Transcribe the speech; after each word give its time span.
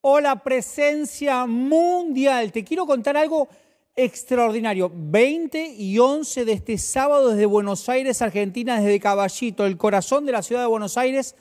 o 0.00 0.20
la 0.20 0.42
presencia 0.42 1.46
mundial. 1.46 2.52
Te 2.52 2.64
quiero 2.64 2.86
contar 2.86 3.16
algo 3.16 3.48
extraordinario. 3.96 4.90
20 4.94 5.74
y 5.74 5.98
11 5.98 6.44
de 6.44 6.52
este 6.52 6.78
sábado 6.78 7.30
desde 7.30 7.46
Buenos 7.46 7.88
Aires, 7.88 8.22
Argentina, 8.22 8.80
desde 8.80 9.00
Caballito, 9.00 9.66
el 9.66 9.76
corazón 9.76 10.24
de 10.24 10.32
la 10.32 10.42
ciudad 10.42 10.62
de 10.62 10.68
Buenos 10.68 10.96
Aires, 10.96 11.34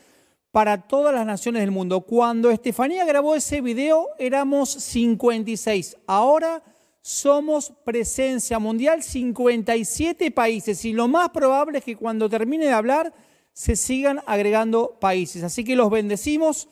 para 0.51 0.87
todas 0.87 1.13
las 1.13 1.25
naciones 1.25 1.61
del 1.61 1.71
mundo. 1.71 2.01
Cuando 2.01 2.49
Estefanía 2.49 3.05
grabó 3.05 3.35
ese 3.35 3.61
video 3.61 4.09
éramos 4.17 4.69
56. 4.69 5.97
Ahora 6.07 6.63
somos 7.01 7.71
presencia 7.85 8.57
mundial, 8.57 9.03
57 9.03 10.31
países. 10.31 10.83
Y 10.83 10.93
lo 10.93 11.07
más 11.07 11.29
probable 11.29 11.77
es 11.77 11.83
que 11.83 11.95
cuando 11.95 12.27
termine 12.27 12.65
de 12.65 12.73
hablar 12.73 13.13
se 13.53 13.75
sigan 13.75 14.21
agregando 14.25 14.97
países. 14.99 15.43
Así 15.43 15.63
que 15.63 15.75
los 15.75 15.91
bendecimos. 15.91 16.67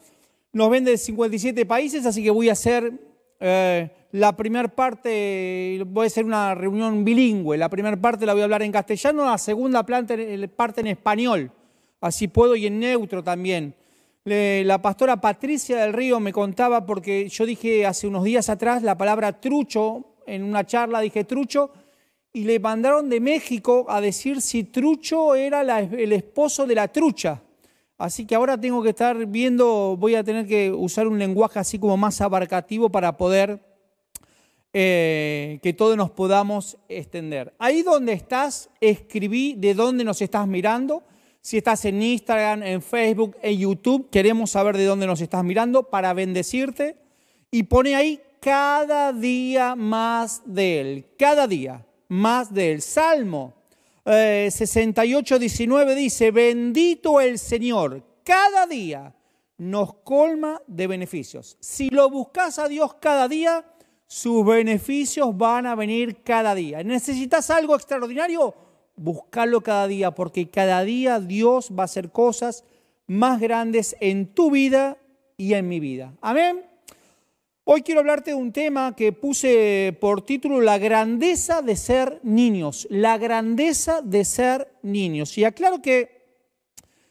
Nos 0.55 0.69
ven 0.69 0.85
de 0.85 0.97
57 0.97 1.65
países, 1.65 2.05
así 2.05 2.23
que 2.23 2.31
voy 2.31 2.47
a 2.47 2.53
hacer 2.53 2.93
eh, 3.41 3.89
la 4.13 4.38
primera 4.38 4.70
parte, 4.70 5.84
voy 5.85 6.05
a 6.05 6.07
hacer 6.07 6.23
una 6.23 6.55
reunión 6.55 7.03
bilingüe. 7.03 7.57
La 7.57 7.67
primera 7.67 7.97
parte 7.97 8.25
la 8.25 8.31
voy 8.31 8.39
a 8.39 8.45
hablar 8.45 8.63
en 8.63 8.71
castellano, 8.71 9.25
la 9.25 9.38
segunda 9.38 9.85
parte 9.85 10.13
en 10.13 10.88
español. 10.88 11.52
Así 11.99 12.30
puedo 12.30 12.55
y 12.55 12.67
en 12.67 12.80
neutro 12.80 13.21
también. 13.21 13.75
la 14.23 14.81
pastora 14.81 15.20
Patricia 15.20 15.75
del 15.75 15.91
Río 15.91 16.21
me 16.21 16.31
contaba, 16.31 16.85
porque 16.85 17.27
yo 17.27 17.45
dije 17.45 17.85
hace 17.85 18.08
unos 18.08 18.23
días 18.23 18.47
atrás 18.47 18.81
la 18.81 18.97
palabra 18.97 19.41
trucho, 19.41 20.05
en 20.25 20.41
una 20.41 20.66
charla 20.66 21.02
dije 21.02 21.25
trucho, 21.25 21.72
y 22.31 22.45
le 22.45 22.61
mandaron 22.61 23.09
de 23.09 23.19
México 23.19 23.88
a 23.89 23.99
decir 23.99 24.41
si 24.41 24.63
trucho 24.63 25.35
era 25.35 25.83
el 25.83 26.13
esposo 26.13 26.66
de 26.66 26.75
la 26.75 26.88
trucha. 26.88 27.41
Así 27.98 28.26
que 28.26 28.35
ahora 28.35 28.59
tengo 28.59 28.84
que 28.84 28.90
estar 28.90 29.26
viendo, 29.26 29.95
voy 29.98 30.16
a 30.16 30.23
tener 30.23 30.45
que 30.45 30.72
usar 30.72 31.08
un 31.08 31.17
lenguaje 31.17 31.59
así 31.59 31.80
como 31.80 31.95
más 31.95 32.20
abarcativo 32.20 32.90
para 32.90 33.16
poder 33.16 33.62
eh, 34.73 35.59
que 35.64 35.72
todos 35.72 35.95
nos 35.95 36.11
podamos 36.11 36.78
extender. 36.89 37.53
Ahí 37.58 37.81
donde 37.81 38.11
estás, 38.11 38.69
escribí 38.81 39.56
de 39.58 39.73
dónde 39.73 40.03
nos 40.03 40.22
estás 40.22 40.45
mirando. 40.45 41.03
Si 41.39 41.58
estás 41.58 41.86
en 41.86 42.02
Instagram, 42.02 42.64
en 42.64 42.81
Facebook, 42.81 43.38
en 43.42 43.58
YouTube, 43.58 44.09
queremos 44.09 44.52
saber 44.52 44.75
de 44.75 44.84
dónde 44.84 45.08
nos 45.08 45.22
estás 45.22 45.45
mirando 45.45 45.84
para 45.84 46.14
bendecirte. 46.14 46.97
Y 47.52 47.64
pone 47.64 47.95
ahí 47.95 48.19
cada 48.41 49.14
día 49.14 49.75
más 49.75 50.41
de 50.45 50.81
Él, 50.81 51.06
cada 51.17 51.47
día 51.47 51.86
más 52.09 52.53
de 52.53 52.73
Él. 52.73 52.81
Salmo 52.81 53.53
68, 54.06 55.36
eh, 55.36 55.39
19 55.39 55.95
dice, 55.95 56.31
bendito 56.31 57.20
el 57.20 57.39
Señor, 57.39 58.03
cada 58.23 58.67
día 58.67 59.16
nos 59.58 59.95
colma 59.95 60.62
de 60.67 60.88
beneficios. 60.88 61.58
Si 61.59 61.89
lo 61.89 62.09
buscas 62.09 62.59
a 62.59 62.67
Dios 62.67 62.95
cada 62.95 63.28
día, 63.28 63.66
sus 64.08 64.45
beneficios 64.45 65.36
van 65.36 65.66
a 65.66 65.75
venir 65.75 66.22
cada 66.23 66.53
día. 66.53 66.84
¿Necesitas 66.84 67.50
algo 67.50 67.75
extraordinario? 67.75 68.53
Búscalo 68.95 69.62
cada 69.62 69.88
día, 69.88 70.12
porque 70.12 70.50
cada 70.50 70.84
día 70.84 71.19
Dios 71.19 71.72
va 71.78 71.84
a 71.84 71.86
hacer 71.86 72.12
cosas 72.12 72.64
más 73.08 73.40
grandes 73.40 73.95
en 74.00 74.28
tu 74.28 74.52
vida 74.52 74.97
y 75.38 75.53
en 75.53 75.67
mi 75.67 75.80
vida. 75.80 76.14
Amén. 76.22 76.75
Hoy 77.67 77.81
quiero 77.81 78.02
hablarte 78.02 78.30
de 78.30 78.35
un 78.35 78.52
tema 78.52 78.95
que 78.95 79.11
puse 79.11 79.97
por 79.99 80.21
título 80.21 80.61
La 80.61 80.77
grandeza 80.77 81.63
de 81.63 81.75
ser 81.75 82.19
niños. 82.22 82.85
La 82.91 83.17
grandeza 83.17 84.03
de 84.03 84.23
ser 84.23 84.72
niños. 84.83 85.35
Y 85.39 85.45
aclaro 85.45 85.81
que 85.81 86.27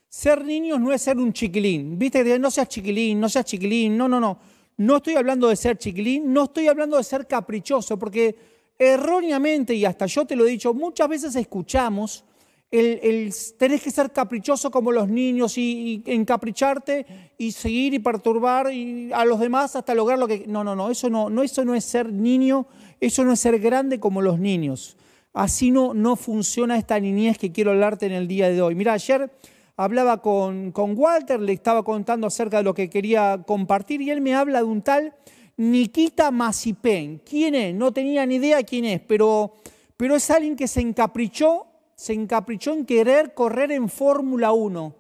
ser 0.08 0.44
niños 0.44 0.78
no 0.78 0.92
es 0.92 1.02
ser 1.02 1.16
un 1.16 1.33
chiquilín. 1.33 1.98
Viste, 1.98 2.38
no 2.38 2.52
seas 2.52 2.69
chiquilín, 2.69 3.19
no 3.19 3.28
seas 3.28 3.46
chiquilín. 3.46 3.96
No, 3.96 4.06
no, 4.08 4.20
no. 4.20 4.38
No 4.77 4.98
estoy 4.98 5.16
hablando 5.16 5.48
de 5.48 5.56
ser 5.56 5.77
chiquilín, 5.77 6.33
no 6.33 6.44
estoy 6.44 6.68
hablando 6.68 6.98
de 6.98 7.02
ser 7.02 7.27
caprichoso, 7.27 7.98
porque 7.98 8.36
erróneamente, 8.78 9.74
y 9.74 9.84
hasta 9.84 10.06
yo 10.06 10.24
te 10.24 10.36
lo 10.36 10.46
he 10.46 10.50
dicho, 10.50 10.72
muchas 10.72 11.08
veces 11.08 11.34
escuchamos 11.34 12.24
el, 12.70 13.33
tenés 13.57 13.83
que 13.83 13.91
ser 13.91 14.13
caprichoso 14.13 14.70
como 14.70 14.91
los 14.91 15.08
niños 15.08 15.57
y, 15.58 16.02
encapricharte 16.07 17.07
y 17.39 17.52
seguir 17.52 17.95
y 17.95 17.98
perturbar 18.01 18.69
a 19.13 19.25
los 19.25 19.39
demás 19.39 19.77
hasta 19.77 19.95
lograr 19.95 20.19
lo 20.19 20.27
que... 20.27 20.45
No, 20.47 20.64
no, 20.64 20.74
no, 20.74 20.91
eso 20.91 21.08
no, 21.08 21.30
no, 21.30 21.42
eso 21.42 21.64
no 21.64 21.74
es 21.74 21.85
ser 21.85 22.13
niño, 22.13 22.67
eso 23.01 23.24
no 23.24 23.33
es 23.33 23.41
ser 23.41 23.61
grande 23.61 24.01
como 24.01 24.23
los 24.23 24.39
niños. 24.39 24.97
Así 25.33 25.70
no, 25.70 25.95
no 25.95 26.17
funciona 26.17 26.77
esta 26.77 26.98
niñez 26.98 27.39
que 27.39 27.53
quiero 27.53 27.73
hablarte 27.73 28.07
en 28.07 28.13
el 28.13 28.29
día 28.29 28.48
de 28.48 28.61
hoy. 28.61 28.74
Mira, 28.74 28.92
ayer 28.95 29.30
hablaba 29.77 30.20
con, 30.20 30.73
con 30.73 30.97
Walter, 30.97 31.41
le 31.41 31.53
estaba 31.53 31.83
contando 31.83 32.27
acerca 32.27 32.58
de 32.58 32.64
lo 32.64 32.74
que 32.74 32.91
quería 32.91 33.42
compartir 33.47 34.01
y 34.01 34.11
él 34.11 34.20
me 34.20 34.35
habla 34.35 34.58
de 34.58 34.64
un 34.64 34.83
tal 34.83 35.14
Nikita 35.57 36.30
Masipen. 36.30 37.19
¿Quién 37.19 37.55
es? 37.55 37.74
No 37.74 37.92
tenía 37.92 38.27
ni 38.27 38.36
idea 38.36 38.63
quién 38.63 38.85
es, 38.85 39.01
pero, 39.01 39.55
pero 39.97 40.17
es 40.17 40.30
alguien 40.30 40.57
que 40.57 40.69
se 40.69 40.80
encaprichó 40.80 41.67
se 41.96 42.12
encaprichó 42.12 42.72
en 42.72 42.84
querer 42.86 43.34
correr 43.34 43.72
en 43.72 43.88
Fórmula 43.88 44.52
1. 44.52 44.94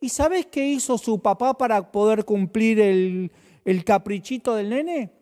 ¿Y 0.00 0.08
sabes 0.08 0.46
qué 0.46 0.66
hizo 0.66 0.98
su 0.98 1.20
papá 1.20 1.54
para 1.54 1.92
poder 1.92 2.24
cumplir 2.24 2.80
el, 2.80 3.30
el 3.64 3.84
caprichito 3.84 4.54
del 4.54 4.70
nene? 4.70 5.12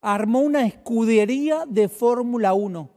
Armó 0.00 0.40
una 0.40 0.66
escudería 0.66 1.64
de 1.66 1.88
Fórmula 1.88 2.54
1 2.54 2.90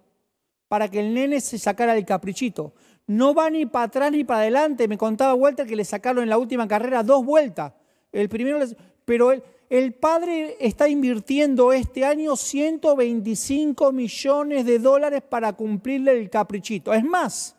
para 0.67 0.89
que 0.89 0.99
el 0.99 1.13
nene 1.13 1.41
se 1.41 1.57
sacara 1.57 1.95
el 1.95 2.05
caprichito. 2.05 2.73
No 3.07 3.33
va 3.33 3.49
ni 3.49 3.65
para 3.65 3.85
atrás 3.85 4.11
ni 4.11 4.23
para 4.23 4.41
adelante. 4.41 4.87
Me 4.87 4.97
contaba 4.97 5.33
Walter 5.33 5.67
que 5.67 5.75
le 5.75 5.85
sacaron 5.85 6.23
en 6.23 6.29
la 6.29 6.37
última 6.37 6.67
carrera 6.67 7.03
dos 7.03 7.23
vueltas. 7.23 7.73
El 8.11 8.29
primero, 8.29 8.59
pero 9.03 9.33
el 9.69 9.93
padre 9.93 10.57
está 10.59 10.87
invirtiendo 10.87 11.73
este 11.73 12.05
año 12.05 12.35
125 12.35 13.91
millones 13.91 14.65
de 14.65 14.79
dólares 14.79 15.21
para 15.27 15.53
cumplirle 15.53 16.11
el 16.19 16.29
caprichito. 16.29 16.93
Es 16.93 17.03
más, 17.03 17.55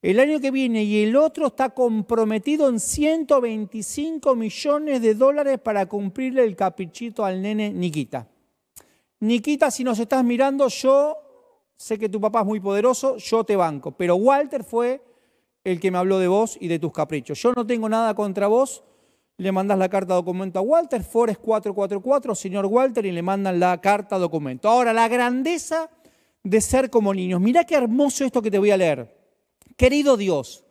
el 0.00 0.20
año 0.20 0.40
que 0.40 0.50
viene 0.50 0.84
y 0.84 1.02
el 1.02 1.16
otro 1.16 1.46
está 1.46 1.70
comprometido 1.70 2.68
en 2.68 2.80
125 2.80 4.36
millones 4.36 5.00
de 5.02 5.14
dólares 5.14 5.58
para 5.58 5.86
cumplirle 5.86 6.44
el 6.44 6.56
caprichito 6.56 7.24
al 7.24 7.40
nene 7.40 7.72
Nikita. 7.72 8.28
Nikita, 9.20 9.70
si 9.70 9.84
nos 9.84 9.98
estás 9.98 10.22
mirando, 10.24 10.68
yo 10.68 11.16
sé 11.76 11.98
que 11.98 12.08
tu 12.08 12.20
papá 12.20 12.40
es 12.40 12.46
muy 12.46 12.60
poderoso, 12.60 13.16
yo 13.16 13.44
te 13.44 13.56
banco, 13.56 13.92
pero 13.92 14.16
Walter 14.16 14.64
fue 14.64 15.02
el 15.64 15.80
que 15.80 15.90
me 15.90 15.98
habló 15.98 16.18
de 16.18 16.28
vos 16.28 16.58
y 16.60 16.68
de 16.68 16.78
tus 16.78 16.92
caprichos. 16.92 17.40
Yo 17.40 17.52
no 17.52 17.66
tengo 17.66 17.88
nada 17.88 18.14
contra 18.14 18.46
vos, 18.46 18.84
le 19.36 19.52
mandas 19.52 19.78
la 19.78 19.88
carta 19.88 20.14
documento 20.14 20.58
a 20.58 20.62
Walter, 20.62 21.02
Forest 21.02 21.40
444, 21.40 22.34
señor 22.34 22.66
Walter, 22.66 23.04
y 23.04 23.12
le 23.12 23.22
mandan 23.22 23.58
la 23.58 23.80
carta 23.80 24.18
documento. 24.18 24.68
Ahora, 24.68 24.92
la 24.92 25.08
grandeza 25.08 25.90
de 26.44 26.60
ser 26.60 26.90
como 26.90 27.12
niños. 27.12 27.40
Mirá 27.40 27.64
qué 27.64 27.74
hermoso 27.74 28.24
esto 28.24 28.42
que 28.42 28.50
te 28.50 28.58
voy 28.58 28.70
a 28.70 28.76
leer. 28.76 29.16
Querido 29.76 30.16
Dios, 30.16 30.64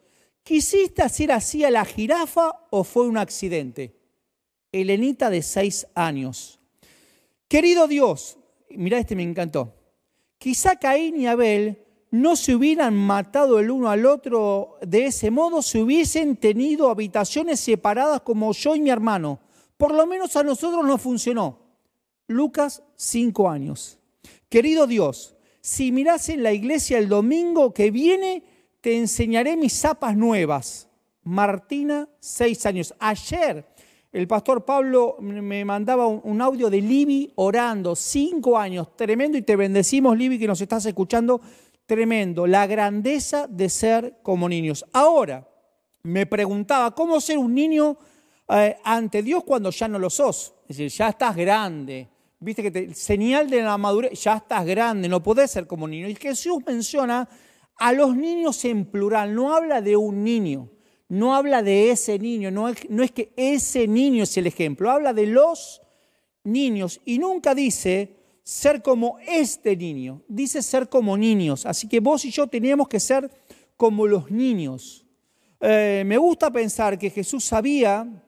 ¿quisiste 0.44 1.02
hacer 1.02 1.32
así 1.32 1.66
a 1.66 1.72
la 1.72 1.84
jirafa 1.84 2.68
o 2.70 2.84
fue 2.84 3.08
un 3.08 3.18
accidente? 3.18 3.98
Elenita 4.72 5.30
de 5.30 5.42
seis 5.42 5.88
años. 5.94 6.60
Querido 7.48 7.88
Dios, 7.88 8.38
mirá 8.70 9.00
este 9.00 9.16
me 9.16 9.24
encantó. 9.24 9.76
Quizá 10.38 10.78
Caín 10.78 11.20
y 11.20 11.28
Abel 11.28 11.83
no 12.14 12.36
se 12.36 12.54
hubieran 12.54 12.96
matado 12.96 13.60
el 13.60 13.72
uno 13.72 13.90
al 13.90 14.06
otro 14.06 14.78
de 14.86 15.08
ese 15.08 15.32
modo, 15.32 15.64
se 15.64 15.82
hubiesen 15.82 16.36
tenido 16.36 16.92
habitaciones 16.92 17.60
separadas 17.60 18.22
como 18.22 18.54
yo 18.54 18.76
y 18.76 18.82
mi 18.82 18.92
hermano. 18.92 19.40
Por 19.78 19.96
lo 19.96 20.06
menos 20.06 20.36
a 20.36 20.44
nosotros 20.44 20.86
no 20.86 21.00
funcionó. 21.00 21.58
Lucas, 22.28 22.84
cinco 22.96 23.50
años. 23.50 23.98
Querido 24.48 24.86
Dios, 24.86 25.36
si 25.60 25.92
miras 25.92 26.30
en 26.30 26.44
la 26.44 26.54
iglesia 26.54 27.00
el 27.00 27.10
domingo 27.10 27.74
que 27.74 27.90
viene, 27.90 28.44
te 28.80 28.96
enseñaré 28.96 29.58
mis 29.58 29.74
zapas 29.74 30.16
nuevas. 30.16 30.88
Martina, 31.24 32.08
seis 32.20 32.64
años. 32.68 32.94
Ayer 33.00 33.66
el 34.14 34.28
pastor 34.28 34.64
Pablo 34.64 35.18
me 35.20 35.66
mandaba 35.66 36.06
un, 36.06 36.40
audio 36.40 36.70
de 36.70 36.80
Libby 36.80 37.32
orando, 37.34 37.96
cinco 37.96 38.60
años, 38.60 38.96
tremendo, 38.96 39.40
y 39.40 39.42
te 39.42 39.56
bendecimos, 39.56 40.16
Libby, 40.16 40.38
que 40.38 40.46
nos 40.46 40.62
estás 40.62 40.86
escuchando 40.86 41.42
tremendo, 41.86 42.48
la 42.48 42.68
grandeza 42.68 43.48
de 43.48 43.70
ser 43.70 44.20
como 44.24 44.48
niños. 44.48 44.86
Ahora, 44.94 45.48
me 46.04 46.26
preguntaba, 46.26 46.94
¿cómo 46.94 47.20
ser 47.22 47.38
un 47.38 47.54
niño 47.54 47.98
eh, 48.50 48.78
ante 48.84 49.24
Dios 49.24 49.44
cuando 49.44 49.70
ya 49.70 49.88
no 49.88 50.00
lo 50.00 50.10
sos? 50.10 50.54
Es 50.68 50.78
decir, 50.78 50.90
ya 50.90 51.10
estás 51.10 51.36
grande. 51.36 52.10
Viste 52.40 52.62
que 52.62 52.72
te, 52.72 52.94
señal 52.94 53.50
de 53.50 53.62
la 53.62 53.78
madurez, 53.78 54.22
ya 54.22 54.36
estás 54.36 54.66
grande, 54.66 55.08
no 55.08 55.24
podés 55.24 55.52
ser 55.52 55.66
como 55.66 55.88
niño. 55.88 56.10
Y 56.10 56.16
Jesús 56.16 56.58
menciona 56.66 57.28
a 57.78 57.94
los 57.94 58.16
niños 58.16 58.64
en 58.66 58.86
plural, 58.86 59.34
no 59.34 59.56
habla 59.56 59.82
de 59.82 59.96
un 59.96 60.24
niño, 60.24 60.70
no 61.10 61.36
habla 61.36 61.64
de 61.64 61.92
ese 61.92 62.20
niño, 62.20 62.52
no 62.52 62.70
es, 62.70 62.90
no 62.90 63.04
es 63.04 63.12
que 63.12 63.34
ese 63.36 63.88
niño 63.88 64.24
es 64.24 64.38
el 64.38 64.48
ejemplo, 64.48 64.92
habla 64.92 65.14
de 65.14 65.28
los 65.28 65.82
niños 66.44 67.02
y 67.06 67.18
nunca 67.18 67.56
dice 67.56 68.23
ser 68.44 68.82
como 68.82 69.18
este 69.28 69.76
niño, 69.76 70.22
dice 70.28 70.62
ser 70.62 70.90
como 70.90 71.18
niños. 71.18 71.66
Así 71.66 71.88
que 71.88 72.00
vos 72.00 72.26
y 72.26 72.32
yo 72.32 72.48
teníamos 72.48 72.88
que 72.88 73.00
ser 73.00 73.32
como 73.78 74.06
los 74.06 74.30
niños. 74.30 75.06
Eh, 75.60 76.04
me 76.06 76.18
gusta 76.18 76.52
pensar 76.52 77.00
que 77.00 77.10
Jesús 77.10 77.44
sabía 77.46 78.24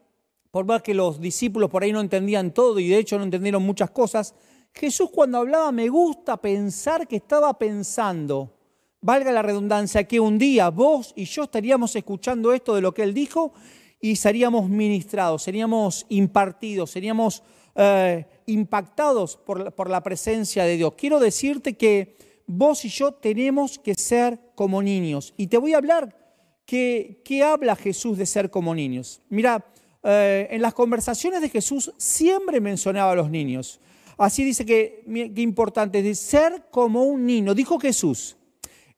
por 0.55 0.63
más 0.63 0.81
que 0.81 0.93
los 0.93 1.19
discípulos 1.19 1.69
por 1.69 1.83
ahí 1.83 1.91
no 1.91 1.99
entendían 1.99 2.53
todo 2.53 2.79
y 2.79 2.87
de 2.87 2.97
hecho 2.97 3.17
no 3.17 3.25
entendieron 3.25 3.61
muchas 3.61 3.91
cosas, 3.91 4.33
Jesús 4.71 5.09
cuando 5.11 5.39
hablaba 5.39 5.69
me 5.73 5.89
gusta 5.89 6.37
pensar 6.37 7.09
que 7.09 7.17
estaba 7.17 7.59
pensando, 7.59 8.55
valga 9.01 9.33
la 9.33 9.41
redundancia, 9.41 10.05
que 10.05 10.17
un 10.17 10.37
día 10.37 10.69
vos 10.69 11.11
y 11.17 11.25
yo 11.25 11.43
estaríamos 11.43 11.93
escuchando 11.97 12.53
esto 12.53 12.73
de 12.73 12.79
lo 12.79 12.93
que 12.93 13.03
él 13.03 13.13
dijo 13.13 13.51
y 13.99 14.15
seríamos 14.15 14.69
ministrados, 14.69 15.43
seríamos 15.43 16.05
impartidos, 16.07 16.89
seríamos 16.89 17.43
eh, 17.75 18.25
impactados 18.45 19.37
por, 19.37 19.89
la 19.89 20.03
presencia 20.03 20.63
de 20.63 20.77
Dios. 20.77 20.93
Quiero 20.97 21.19
decirte 21.19 21.75
que 21.75 22.15
vos 22.47 22.85
y 22.85 22.89
yo 22.89 23.13
tenemos 23.13 23.79
que 23.79 23.95
ser 23.95 24.39
como 24.55 24.81
niños. 24.81 25.33
Y 25.37 25.47
te 25.47 25.57
voy 25.57 25.73
a 25.73 25.77
hablar 25.77 26.15
que, 26.65 27.21
qué 27.23 27.43
habla 27.43 27.75
Jesús 27.75 28.17
de 28.17 28.25
ser 28.25 28.49
como 28.49 28.75
niños. 28.75 29.21
Mira, 29.29 29.65
eh, 30.03 30.47
en 30.51 30.61
las 30.61 30.73
conversaciones 30.73 31.41
de 31.41 31.49
Jesús 31.49 31.91
siempre 31.97 32.61
mencionaba 32.61 33.11
a 33.11 33.15
los 33.15 33.29
niños. 33.29 33.79
Así 34.17 34.43
dice 34.43 34.65
que, 34.65 35.03
qué 35.35 35.41
importante 35.41 36.07
es 36.07 36.19
ser 36.19 36.67
como 36.71 37.03
un 37.03 37.25
niño. 37.25 37.53
Dijo 37.53 37.79
Jesús, 37.79 38.37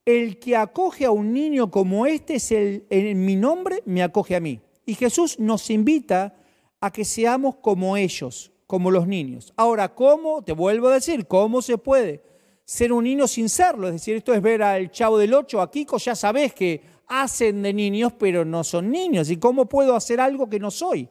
el 0.05 0.39
que 0.39 0.55
acoge 0.55 1.05
a 1.05 1.11
un 1.11 1.33
niño 1.33 1.69
como 1.71 2.05
este 2.05 2.35
es 2.35 2.51
el, 2.51 2.85
en 2.89 3.25
mi 3.25 3.35
nombre, 3.35 3.81
me 3.85 4.03
acoge 4.03 4.35
a 4.35 4.39
mí. 4.39 4.61
Y 4.85 4.93
Jesús 4.93 5.39
nos 5.39 5.69
invita 5.69 6.33
a 6.79 6.91
que 6.91 7.03
seamos 7.03 7.55
como 7.57 7.97
ellos, 7.97 8.51
como 8.67 8.91
los 8.91 9.07
niños. 9.07 9.53
Ahora, 9.55 9.95
¿cómo? 9.95 10.43
Te 10.43 10.51
vuelvo 10.51 10.89
a 10.89 10.95
decir, 10.95 11.25
¿cómo 11.25 11.61
se 11.61 11.77
puede 11.77 12.21
ser 12.65 12.91
un 12.91 13.05
niño 13.05 13.27
sin 13.27 13.47
serlo? 13.47 13.87
Es 13.87 13.93
decir, 13.93 14.17
esto 14.17 14.33
es 14.33 14.41
ver 14.41 14.61
al 14.61 14.91
chavo 14.91 15.17
del 15.17 15.33
8, 15.33 15.61
a 15.61 15.71
Kiko, 15.71 15.97
ya 15.97 16.15
sabes 16.15 16.53
que 16.53 16.81
hacen 17.07 17.61
de 17.61 17.73
niños, 17.73 18.11
pero 18.19 18.43
no 18.43 18.65
son 18.65 18.91
niños. 18.91 19.29
¿Y 19.29 19.37
cómo 19.37 19.67
puedo 19.67 19.95
hacer 19.95 20.19
algo 20.19 20.49
que 20.49 20.59
no 20.59 20.69
soy? 20.69 21.09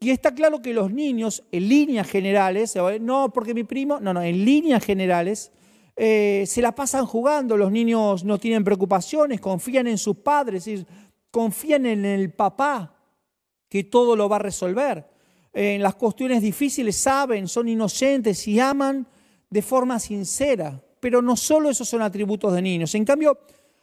Y 0.00 0.08
está 0.08 0.34
claro 0.34 0.62
que 0.62 0.72
los 0.72 0.90
niños, 0.90 1.44
en 1.52 1.68
líneas 1.68 2.08
generales, 2.08 2.74
no 3.02 3.30
porque 3.30 3.52
mi 3.52 3.64
primo, 3.64 4.00
no, 4.00 4.14
no, 4.14 4.22
en 4.22 4.46
líneas 4.46 4.82
generales, 4.82 5.52
eh, 5.94 6.44
se 6.46 6.62
la 6.62 6.74
pasan 6.74 7.04
jugando. 7.04 7.58
Los 7.58 7.70
niños 7.70 8.24
no 8.24 8.38
tienen 8.38 8.64
preocupaciones, 8.64 9.42
confían 9.42 9.86
en 9.86 9.98
sus 9.98 10.16
padres, 10.16 10.66
confían 11.30 11.84
en 11.84 12.06
el 12.06 12.32
papá 12.32 12.96
que 13.68 13.84
todo 13.84 14.16
lo 14.16 14.30
va 14.30 14.36
a 14.36 14.38
resolver. 14.38 15.09
En 15.52 15.82
las 15.82 15.96
cuestiones 15.96 16.42
difíciles 16.42 16.96
saben, 16.96 17.48
son 17.48 17.68
inocentes 17.68 18.46
y 18.46 18.60
aman 18.60 19.06
de 19.48 19.62
forma 19.62 19.98
sincera. 19.98 20.80
Pero 21.00 21.22
no 21.22 21.36
solo 21.36 21.70
esos 21.70 21.88
son 21.88 22.02
atributos 22.02 22.52
de 22.52 22.62
niños. 22.62 22.94
En 22.94 23.04
cambio, 23.04 23.38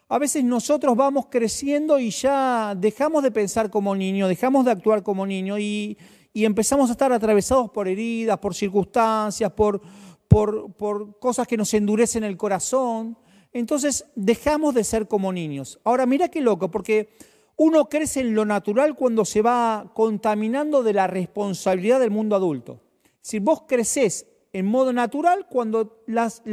a 0.10 0.20
veces 0.20 0.44
nosotros 0.44 0.96
vamos 0.96 1.26
creciendo 1.30 2.00
y 2.00 2.12
ya 2.12 2.74
dejamos 2.78 3.24
de 3.24 3.32
pensar 3.32 3.70
como 3.70 3.94
niño, 3.96 4.28
dejamos 4.28 4.64
de 4.64 4.72
actuar 4.72 5.04
como 5.04 5.26
niño 5.26 5.58
y, 5.60 5.98
empezamos 6.34 6.90
a 6.90 6.92
estar 6.92 7.12
atravesados 7.12 7.72
por 7.72 7.88
heridas, 7.88 8.38
por 8.38 8.54
circunstancias, 8.54 9.52
por, 9.54 9.82
por, 10.28 10.72
por, 10.74 11.18
cosas 11.18 11.48
que 11.48 11.58
nos 11.58 11.74
endurecen 11.74 12.24
el 12.24 12.38
corazón. 12.38 13.18
Entonces 13.52 14.06
dejamos 14.16 14.76
de 14.76 14.84
ser 14.84 15.08
como 15.08 15.34
niños. 15.34 15.80
Ahora 15.84 16.06
mira 16.06 16.30
qué 16.30 16.40
loco, 16.40 16.70
porque 16.70 17.10
uno 17.58 17.90
crece 17.90 18.22
en 18.22 18.36
lo 18.36 18.46
natural 18.46 18.96
cuando 18.96 19.26
se 19.26 19.42
va 19.42 19.92
contaminando 19.94 20.84
de 20.84 20.94
la 20.94 21.08
responsabilidad 21.08 22.00
del 22.00 22.12
mundo 22.12 22.36
adulto. 22.36 22.80
Si 23.22 23.40
vos 23.40 23.64
creces 23.68 24.28
en 24.54 24.66
modo 24.68 24.94
natural 24.94 25.48
cuando 25.50 26.04
las, 26.06 26.44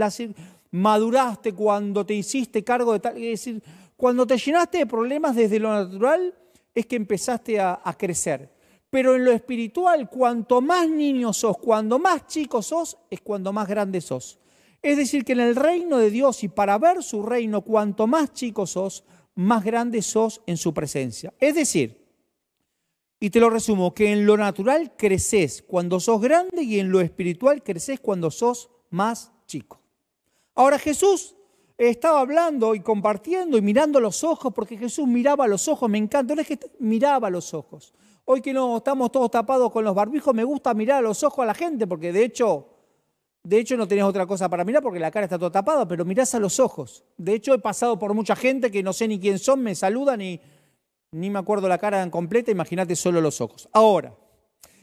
maduraste, 0.71 1.53
cuando 1.53 2.05
te 2.05 2.15
hiciste 2.15 2.65
cargo 2.65 2.95
de 2.95 3.01
tal, 3.01 3.17
es 3.17 3.23
decir, 3.23 3.63
cuando 3.97 4.27
te 4.27 4.39
llenaste 4.39 4.79
de 4.79 4.87
problemas 4.87 5.37
desde 5.37 5.61
lo 5.61 5.73
natural, 5.73 6.35
es 6.75 6.87
que 6.87 6.97
empezaste 6.97 7.61
a, 7.61 7.95
crecer. 7.97 8.53
Pero 8.89 9.15
en 9.15 9.25
lo 9.25 9.31
espiritual, 9.31 10.09
cuanto 10.09 10.61
más 10.61 10.89
niños 10.89 11.37
sos, 11.37 11.59
cuando 11.59 11.99
más 11.99 12.27
chicos 12.27 12.67
sos, 12.67 12.97
es 13.11 13.21
cuando 13.21 13.53
más 13.53 13.69
grandes 13.69 14.07
sos. 14.07 14.39
Es 14.83 14.97
decir, 14.97 15.25
que 15.25 15.33
en 15.33 15.41
el 15.41 15.55
reino 15.55 15.99
de 15.99 16.11
Dios 16.11 16.43
y 16.45 16.49
para 16.49 16.79
ver 16.79 17.03
su 17.03 17.23
reino, 17.23 17.61
cuanto 17.61 18.07
más 18.07 18.33
chicos 18.33 18.71
sos, 18.71 19.05
más 19.35 19.65
grandes 19.65 20.07
sos 20.07 20.43
en 20.47 20.57
su 20.57 20.73
presencia. 20.73 21.33
Es 21.39 21.55
decir, 21.55 22.05
y 23.21 23.31
te 23.31 23.41
lo 23.41 23.49
resumo, 23.51 23.95
que 23.95 24.13
en 24.13 24.27
lo 24.27 24.37
natural 24.37 24.93
creces 24.97 25.63
cuando 25.67 25.99
sos 26.01 26.21
grande 26.21 26.63
y 26.63 26.79
en 26.79 26.91
lo 26.91 27.01
espiritual 27.01 27.63
creces 27.63 28.01
cuando 28.01 28.31
sos 28.31 28.71
más 28.91 29.33
chico. 29.47 29.81
Ahora 30.55 30.79
Jesús 30.79 31.35
estaba 31.77 32.21
hablando 32.21 32.75
y 32.75 32.81
compartiendo 32.81 33.57
y 33.57 33.63
mirando 33.63 33.99
los 33.99 34.23
ojos, 34.23 34.53
porque 34.55 34.77
Jesús 34.77 35.07
miraba 35.07 35.49
los 35.49 35.67
ojos, 35.69 35.89
me 35.89 35.99
encanta, 35.99 36.35
no 36.35 36.41
es 36.41 36.47
que 36.47 36.59
miraba 36.79 37.31
los 37.31 37.55
ojos. 37.55 37.95
Hoy 38.27 38.41
que 38.41 38.53
no 38.53 38.77
estamos 38.77 39.11
todos 39.11 39.31
tapados 39.31 39.73
con 39.73 39.85
los 39.85 39.95
barbijos, 39.95 40.35
me 40.35 40.45
gusta 40.45 40.73
mirar 40.75 40.99
a 40.99 41.03
los 41.03 41.23
ojos 41.23 41.43
a 41.43 41.47
la 41.47 41.55
gente, 41.55 41.87
porque 41.87 42.13
de 42.13 42.25
hecho, 42.25 42.69
de 43.45 43.59
hecho 43.59 43.77
no 43.77 43.87
tenés 43.87 44.05
otra 44.05 44.27
cosa 44.27 44.49
para 44.49 44.65
mirar 44.65 44.83
porque 44.83 44.99
la 44.99 45.11
cara 45.11 45.27
está 45.27 45.39
toda 45.39 45.53
tapada, 45.53 45.87
pero 45.87 46.05
mirás 46.05 46.35
a 46.35 46.41
los 46.41 46.59
ojos. 46.59 47.05
De 47.17 47.35
hecho 47.35 47.55
he 47.55 47.59
pasado 47.59 47.99
por 47.99 48.13
mucha 48.15 48.35
gente 48.35 48.71
que 48.71 48.83
no 48.83 48.93
sé 48.93 49.07
ni 49.07 49.21
quién 49.21 49.39
son, 49.39 49.63
me 49.63 49.75
saludan 49.75 50.21
y 50.21 50.41
ni 51.13 51.31
me 51.31 51.39
acuerdo 51.39 51.69
la 51.69 51.79
cara 51.79 52.11
completa, 52.11 52.51
imagínate 52.51 52.97
solo 52.97 53.21
los 53.21 53.41
ojos. 53.41 53.69
Ahora, 53.73 54.17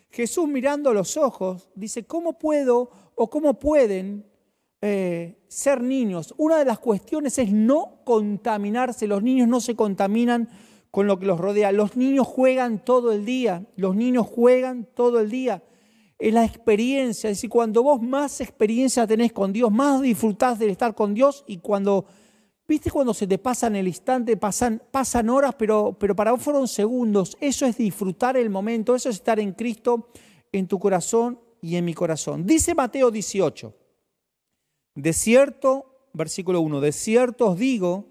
Jesús 0.09 0.47
mirando 0.47 0.93
los 0.93 1.17
ojos 1.17 1.69
dice, 1.75 2.05
¿cómo 2.05 2.39
puedo 2.39 2.89
o 3.15 3.29
cómo 3.29 3.59
pueden 3.59 4.31
eh, 4.83 5.37
ser 5.47 5.81
niños, 5.81 6.33
una 6.37 6.57
de 6.57 6.65
las 6.65 6.79
cuestiones 6.79 7.37
es 7.37 7.51
no 7.51 8.01
contaminarse. 8.03 9.05
Los 9.05 9.21
niños 9.21 9.47
no 9.47 9.61
se 9.61 9.75
contaminan 9.75 10.49
con 10.89 11.05
lo 11.05 11.19
que 11.19 11.27
los 11.27 11.39
rodea. 11.39 11.71
Los 11.71 11.95
niños 11.95 12.25
juegan 12.25 12.83
todo 12.83 13.11
el 13.11 13.23
día. 13.23 13.65
Los 13.75 13.95
niños 13.95 14.25
juegan 14.25 14.87
todo 14.95 15.19
el 15.19 15.29
día. 15.29 15.61
Es 16.21 16.31
la 16.31 16.45
experiencia. 16.45 17.31
Es 17.31 17.37
decir, 17.37 17.49
cuando 17.49 17.81
vos 17.81 17.99
más 17.99 18.41
experiencia 18.41 19.07
tenés 19.07 19.33
con 19.33 19.51
Dios, 19.51 19.71
más 19.71 20.01
disfrutás 20.01 20.59
de 20.59 20.69
estar 20.69 20.93
con 20.93 21.15
Dios 21.15 21.43
y 21.47 21.57
cuando, 21.57 22.05
viste 22.67 22.91
cuando 22.91 23.15
se 23.15 23.25
te 23.25 23.39
pasa 23.39 23.65
en 23.65 23.77
el 23.77 23.87
instante, 23.87 24.37
pasan, 24.37 24.83
pasan 24.91 25.29
horas, 25.29 25.55
pero, 25.57 25.97
pero 25.99 26.15
para 26.15 26.31
vos 26.31 26.43
fueron 26.43 26.67
segundos. 26.67 27.35
Eso 27.41 27.65
es 27.65 27.75
disfrutar 27.75 28.37
el 28.37 28.51
momento, 28.51 28.93
eso 28.93 29.09
es 29.09 29.15
estar 29.15 29.39
en 29.39 29.53
Cristo, 29.53 30.09
en 30.51 30.67
tu 30.67 30.77
corazón 30.77 31.39
y 31.59 31.75
en 31.75 31.85
mi 31.85 31.95
corazón. 31.95 32.45
Dice 32.45 32.75
Mateo 32.75 33.09
18. 33.09 33.73
De 34.93 35.13
cierto, 35.13 36.05
versículo 36.13 36.61
1, 36.61 36.81
de 36.81 36.91
cierto 36.91 37.47
os 37.47 37.57
digo 37.57 38.10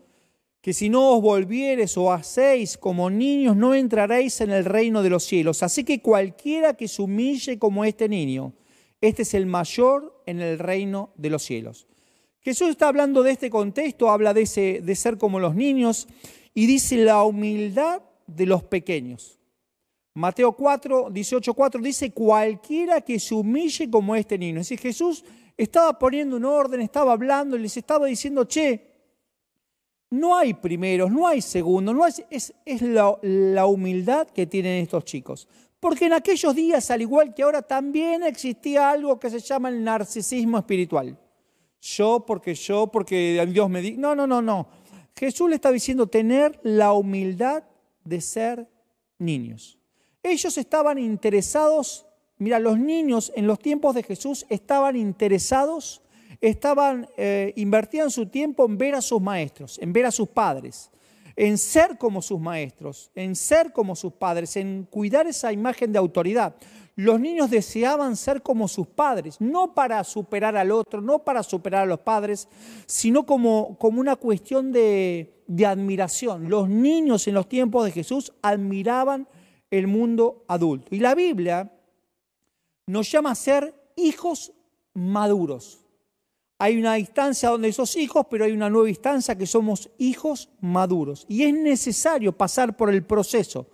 que 0.60 0.74
si 0.74 0.90
no 0.90 1.16
os 1.16 1.22
volviereis 1.22 1.96
o 1.96 2.12
hacéis 2.12 2.76
como 2.76 3.08
niños, 3.08 3.56
no 3.56 3.74
entraréis 3.74 4.40
en 4.42 4.50
el 4.50 4.64
reino 4.64 5.02
de 5.02 5.10
los 5.10 5.24
cielos. 5.24 5.62
Así 5.62 5.84
que 5.84 6.02
cualquiera 6.02 6.74
que 6.74 6.86
se 6.86 7.00
humille 7.00 7.58
como 7.58 7.84
este 7.84 8.08
niño, 8.08 8.52
este 9.00 9.22
es 9.22 9.32
el 9.34 9.46
mayor 9.46 10.22
en 10.26 10.40
el 10.40 10.58
reino 10.58 11.12
de 11.16 11.30
los 11.30 11.42
cielos. 11.42 11.86
Jesús 12.40 12.70
está 12.70 12.88
hablando 12.88 13.22
de 13.22 13.32
este 13.32 13.48
contexto, 13.48 14.10
habla 14.10 14.34
de, 14.34 14.80
de 14.82 14.94
ser 14.96 15.16
como 15.16 15.40
los 15.40 15.54
niños 15.54 16.08
y 16.52 16.66
dice 16.66 16.96
la 16.96 17.22
humildad 17.22 18.02
de 18.26 18.46
los 18.46 18.62
pequeños. 18.62 19.38
Mateo 20.14 20.52
4, 20.52 21.08
18, 21.10 21.54
4 21.54 21.80
dice, 21.80 22.12
cualquiera 22.12 23.00
que 23.00 23.18
se 23.18 23.34
humille 23.34 23.88
como 23.90 24.16
este 24.16 24.36
niño. 24.36 24.60
Es 24.60 24.68
decir, 24.68 24.80
Jesús 24.80 25.24
estaba 25.56 25.98
poniendo 25.98 26.36
un 26.36 26.44
orden, 26.44 26.80
estaba 26.80 27.12
hablando 27.12 27.56
les 27.56 27.76
estaba 27.76 28.06
diciendo, 28.06 28.44
che, 28.44 28.89
no 30.10 30.36
hay 30.36 30.54
primeros, 30.54 31.10
no 31.10 31.26
hay 31.26 31.40
segundos, 31.40 31.94
no 31.94 32.06
es, 32.06 32.24
es 32.28 32.82
la, 32.82 33.16
la 33.22 33.66
humildad 33.66 34.28
que 34.28 34.46
tienen 34.46 34.82
estos 34.82 35.04
chicos. 35.04 35.48
Porque 35.78 36.06
en 36.06 36.12
aquellos 36.12 36.54
días, 36.54 36.90
al 36.90 37.00
igual 37.00 37.32
que 37.32 37.42
ahora, 37.42 37.62
también 37.62 38.22
existía 38.22 38.90
algo 38.90 39.18
que 39.18 39.30
se 39.30 39.40
llama 39.40 39.70
el 39.70 39.82
narcisismo 39.82 40.58
espiritual. 40.58 41.16
Yo, 41.80 42.24
porque 42.26 42.54
yo, 42.54 42.88
porque 42.88 43.46
Dios 43.48 43.70
me 43.70 43.80
dice. 43.80 43.96
No, 43.96 44.14
no, 44.14 44.26
no, 44.26 44.42
no. 44.42 44.68
Jesús 45.16 45.48
le 45.48 45.54
está 45.56 45.72
diciendo 45.72 46.06
tener 46.06 46.60
la 46.62 46.92
humildad 46.92 47.64
de 48.04 48.20
ser 48.20 48.68
niños. 49.18 49.78
Ellos 50.22 50.58
estaban 50.58 50.98
interesados 50.98 52.06
Mira, 52.40 52.58
los 52.58 52.78
niños 52.78 53.30
en 53.36 53.46
los 53.46 53.58
tiempos 53.58 53.94
de 53.94 54.02
Jesús 54.02 54.46
estaban 54.48 54.96
interesados, 54.96 56.00
estaban, 56.40 57.08
eh, 57.16 57.52
invertían 57.56 58.10
su 58.10 58.26
tiempo 58.26 58.64
en 58.66 58.78
ver 58.78 58.94
a 58.94 59.02
sus 59.02 59.20
maestros, 59.20 59.78
en 59.80 59.92
ver 59.92 60.06
a 60.06 60.10
sus 60.10 60.28
padres, 60.28 60.90
en 61.36 61.58
ser 61.58 61.98
como 61.98 62.22
sus 62.22 62.40
maestros, 62.40 63.10
en 63.14 63.36
ser 63.36 63.72
como 63.72 63.94
sus 63.94 64.12
padres, 64.12 64.56
en 64.56 64.86
cuidar 64.90 65.26
esa 65.26 65.52
imagen 65.52 65.92
de 65.92 65.98
autoridad. 65.98 66.54
Los 66.96 67.20
niños 67.20 67.50
deseaban 67.50 68.16
ser 68.16 68.42
como 68.42 68.68
sus 68.68 68.86
padres, 68.86 69.40
no 69.40 69.74
para 69.74 70.02
superar 70.04 70.56
al 70.56 70.70
otro, 70.70 71.00
no 71.00 71.20
para 71.20 71.42
superar 71.42 71.84
a 71.84 71.86
los 71.86 72.00
padres, 72.00 72.48
sino 72.86 73.24
como, 73.24 73.76
como 73.78 74.00
una 74.00 74.16
cuestión 74.16 74.72
de, 74.72 75.42
de 75.46 75.66
admiración. 75.66 76.50
Los 76.50 76.68
niños 76.68 77.26
en 77.26 77.34
los 77.34 77.48
tiempos 77.48 77.84
de 77.84 77.92
Jesús 77.92 78.32
admiraban 78.42 79.26
el 79.70 79.86
mundo 79.86 80.44
adulto. 80.48 80.94
Y 80.94 80.98
la 80.98 81.14
Biblia 81.14 81.72
nos 82.86 83.10
llama 83.10 83.30
a 83.30 83.34
ser 83.34 83.74
hijos 83.96 84.52
maduros. 84.92 85.80
Hay 86.62 86.78
una 86.78 86.98
instancia 86.98 87.48
donde 87.48 87.72
sos 87.72 87.96
hijos, 87.96 88.26
pero 88.28 88.44
hay 88.44 88.52
una 88.52 88.68
nueva 88.68 88.90
instancia 88.90 89.34
que 89.34 89.46
somos 89.46 89.88
hijos 89.96 90.50
maduros. 90.60 91.24
Y 91.26 91.44
es 91.44 91.54
necesario 91.54 92.36
pasar 92.36 92.76
por 92.76 92.90
el 92.90 93.02
proceso 93.02 93.70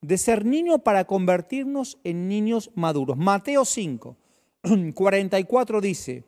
de 0.00 0.16
ser 0.18 0.44
niños 0.46 0.82
para 0.84 1.04
convertirnos 1.04 1.98
en 2.04 2.28
niños 2.28 2.70
maduros. 2.76 3.16
Mateo 3.16 3.64
5, 3.64 4.16
44 4.94 5.80
dice, 5.82 6.22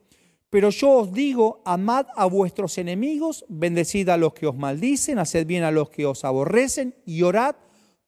pero 0.51 0.71
yo 0.71 0.91
os 0.91 1.13
digo, 1.13 1.63
amad 1.65 2.07
a 2.17 2.27
vuestros 2.27 2.77
enemigos, 2.79 3.45
bendecid 3.49 4.09
a 4.09 4.17
los 4.17 4.35
que 4.35 4.49
os 4.49 4.57
maldicen, 4.57 5.21
haced 5.21 5.47
bien 5.47 5.63
a 5.63 5.71
los 5.71 5.91
que 5.91 6.07
os 6.07 6.25
aborrecen 6.25 6.97
y 7.07 7.23
orad 7.23 7.55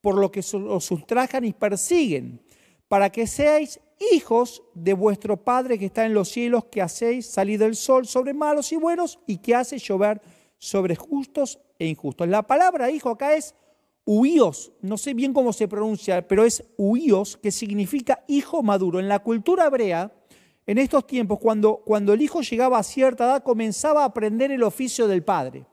por 0.00 0.18
los 0.18 0.32
que 0.32 0.40
os 0.40 0.90
ultrajan 0.90 1.44
y 1.44 1.52
persiguen, 1.52 2.42
para 2.88 3.10
que 3.10 3.28
seáis 3.28 3.78
hijos 4.12 4.62
de 4.74 4.94
vuestro 4.94 5.36
Padre 5.36 5.78
que 5.78 5.86
está 5.86 6.04
en 6.04 6.14
los 6.14 6.28
cielos, 6.28 6.64
que 6.66 6.82
hacéis 6.82 7.26
salir 7.26 7.58
del 7.58 7.76
sol 7.76 8.06
sobre 8.06 8.34
malos 8.34 8.72
y 8.72 8.76
buenos 8.76 9.18
y 9.26 9.38
que 9.38 9.54
hace 9.54 9.78
llover 9.78 10.20
sobre 10.58 10.96
justos 10.96 11.58
e 11.78 11.86
injustos. 11.86 12.28
La 12.28 12.42
palabra 12.42 12.90
hijo 12.90 13.10
acá 13.10 13.34
es 13.34 13.54
huíos, 14.04 14.72
no 14.80 14.96
sé 14.96 15.14
bien 15.14 15.32
cómo 15.32 15.52
se 15.52 15.68
pronuncia, 15.68 16.26
pero 16.26 16.44
es 16.44 16.64
huíos, 16.76 17.36
que 17.36 17.50
significa 17.50 18.24
hijo 18.26 18.62
maduro. 18.62 19.00
En 19.00 19.08
la 19.08 19.20
cultura 19.20 19.66
hebrea, 19.66 20.12
en 20.66 20.78
estos 20.78 21.06
tiempos, 21.06 21.38
cuando, 21.40 21.82
cuando 21.84 22.12
el 22.12 22.22
hijo 22.22 22.40
llegaba 22.40 22.78
a 22.78 22.82
cierta 22.82 23.24
edad, 23.24 23.42
comenzaba 23.42 24.02
a 24.02 24.06
aprender 24.06 24.50
el 24.52 24.62
oficio 24.62 25.08
del 25.08 25.24
padre. 25.24 25.66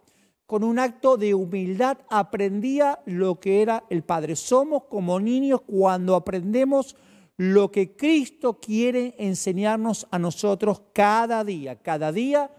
Con 0.47 0.63
un 0.63 0.79
acto 0.79 1.15
de 1.15 1.35
humildad 1.35 1.99
aprendía 2.09 2.99
lo 3.05 3.39
que 3.39 3.61
era 3.61 3.83
el 3.91 4.03
padre. 4.03 4.35
Somos 4.35 4.85
como 4.85 5.19
niños 5.19 5.61
cuando 5.61 6.15
aprendemos 6.15 6.95
lo 7.39 7.71
que 7.71 7.95
Cristo 7.95 8.59
quiere 8.59 9.15
enseñarnos 9.17 10.07
a 10.11 10.19
nosotros 10.19 10.81
cada 10.91 11.45
día. 11.45 11.77
Cada 11.77 12.11
día 12.11 12.51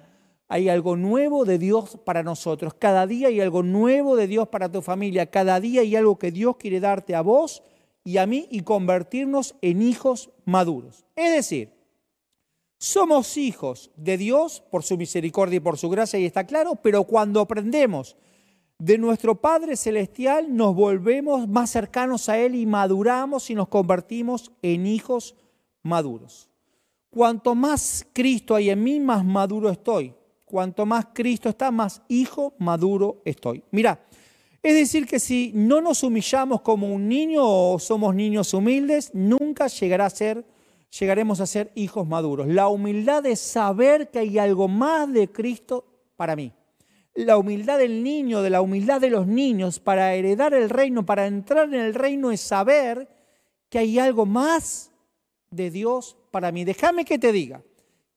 hay 0.49 0.71
algo 0.71 0.97
nuevo 0.97 1.45
de 1.45 1.59
Dios 1.59 1.99
para 2.03 2.23
nosotros. 2.23 2.73
Cada 2.73 3.07
día 3.07 3.29
hay 3.29 3.43
algo 3.43 3.63
nuevo 3.63 4.17
de 4.17 4.27
Dios 4.27 4.49
para 4.49 4.73
tu 4.73 4.81
familia. 4.81 5.31
Cada 5.31 5.61
día 5.61 5.83
hay 5.83 5.97
algo 5.97 6.19
que 6.19 6.33
Dios 6.33 6.57
quiere 6.57 6.81
darte 6.81 7.15
a 7.15 7.21
vos 7.21 7.63
y 8.05 8.17
a 8.17 8.25
mí 8.25 8.49
y 8.51 8.63
convertirnos 8.63 9.55
en 9.61 9.83
hijos 9.83 10.31
maduros. 10.47 11.05
Es 11.15 11.31
decir, 11.35 11.75
somos 12.79 13.37
hijos 13.37 13.91
de 13.97 14.17
Dios 14.17 14.63
por 14.71 14.83
su 14.83 14.97
misericordia 14.97 15.59
y 15.59 15.61
por 15.61 15.77
su 15.77 15.91
gracia, 15.91 16.19
y 16.19 16.25
está 16.25 16.47
claro, 16.47 16.77
pero 16.77 17.05
cuando 17.05 17.41
aprendemos 17.41 18.17
de 18.81 18.99
nuestro 18.99 19.41
Padre 19.41 19.77
Celestial, 19.77 20.57
nos 20.57 20.75
volvemos 20.75 21.47
más 21.47 21.71
cercanos 21.71 22.29
a 22.29 22.39
Él 22.39 22.55
y 22.55 22.67
maduramos 22.67 23.51
y 23.51 23.55
nos 23.55 23.69
convertimos 23.69 24.51
en 24.63 24.87
hijos 24.87 25.37
maduros. 25.83 26.51
Cuanto 27.11 27.55
más 27.55 28.07
Cristo 28.13 28.55
hay 28.55 28.71
en 28.71 28.83
mí, 28.83 28.99
más 28.99 29.25
maduro 29.25 29.69
estoy. 29.69 30.15
Cuanto 30.45 30.87
más 30.87 31.09
Cristo 31.13 31.51
está, 31.51 31.71
más 31.71 32.03
hijo 32.09 32.55
maduro 32.59 33.21
estoy. 33.25 33.63
Mira, 33.71 34.01
es 34.63 34.75
decir 34.75 35.07
que 35.07 35.21
si 35.21 35.53
no 35.55 35.81
nos 35.81 36.03
humillamos 36.03 36.63
como 36.63 36.93
un 36.93 37.07
niño 37.07 37.43
o 37.45 37.79
somos 37.79 38.15
niños 38.15 38.55
humildes, 38.55 39.11
nunca 39.15 39.67
llegará 39.67 40.07
a 40.07 40.11
ser 40.11 40.45
llegaremos 40.99 41.41
a 41.41 41.47
ser 41.47 41.71
hijos 41.75 42.09
maduros. 42.09 42.49
La 42.49 42.69
humildad 42.69 43.23
de 43.23 43.37
saber 43.37 44.11
que 44.11 44.21
hay 44.21 44.39
algo 44.39 44.69
más 44.69 45.13
de 45.13 45.31
Cristo 45.31 45.85
para 46.17 46.35
mí. 46.35 46.53
La 47.25 47.37
humildad 47.37 47.79
del 47.79 48.03
niño, 48.03 48.41
de 48.41 48.49
la 48.49 48.63
humildad 48.63 48.99
de 48.99 49.11
los 49.11 49.27
niños 49.27 49.79
para 49.79 50.15
heredar 50.15 50.55
el 50.55 50.71
reino, 50.71 51.05
para 51.05 51.27
entrar 51.27 51.69
en 51.69 51.81
el 51.81 51.95
reino 51.95 52.31
es 52.31 52.41
saber 52.41 53.09
que 53.69 53.79
hay 53.79 53.99
algo 53.99 54.25
más 54.25 54.91
de 55.51 55.71
Dios 55.71 56.17
para 56.31 56.51
mí. 56.51 56.65
Déjame 56.65 57.05
que 57.05 57.19
te 57.19 57.31
diga 57.31 57.63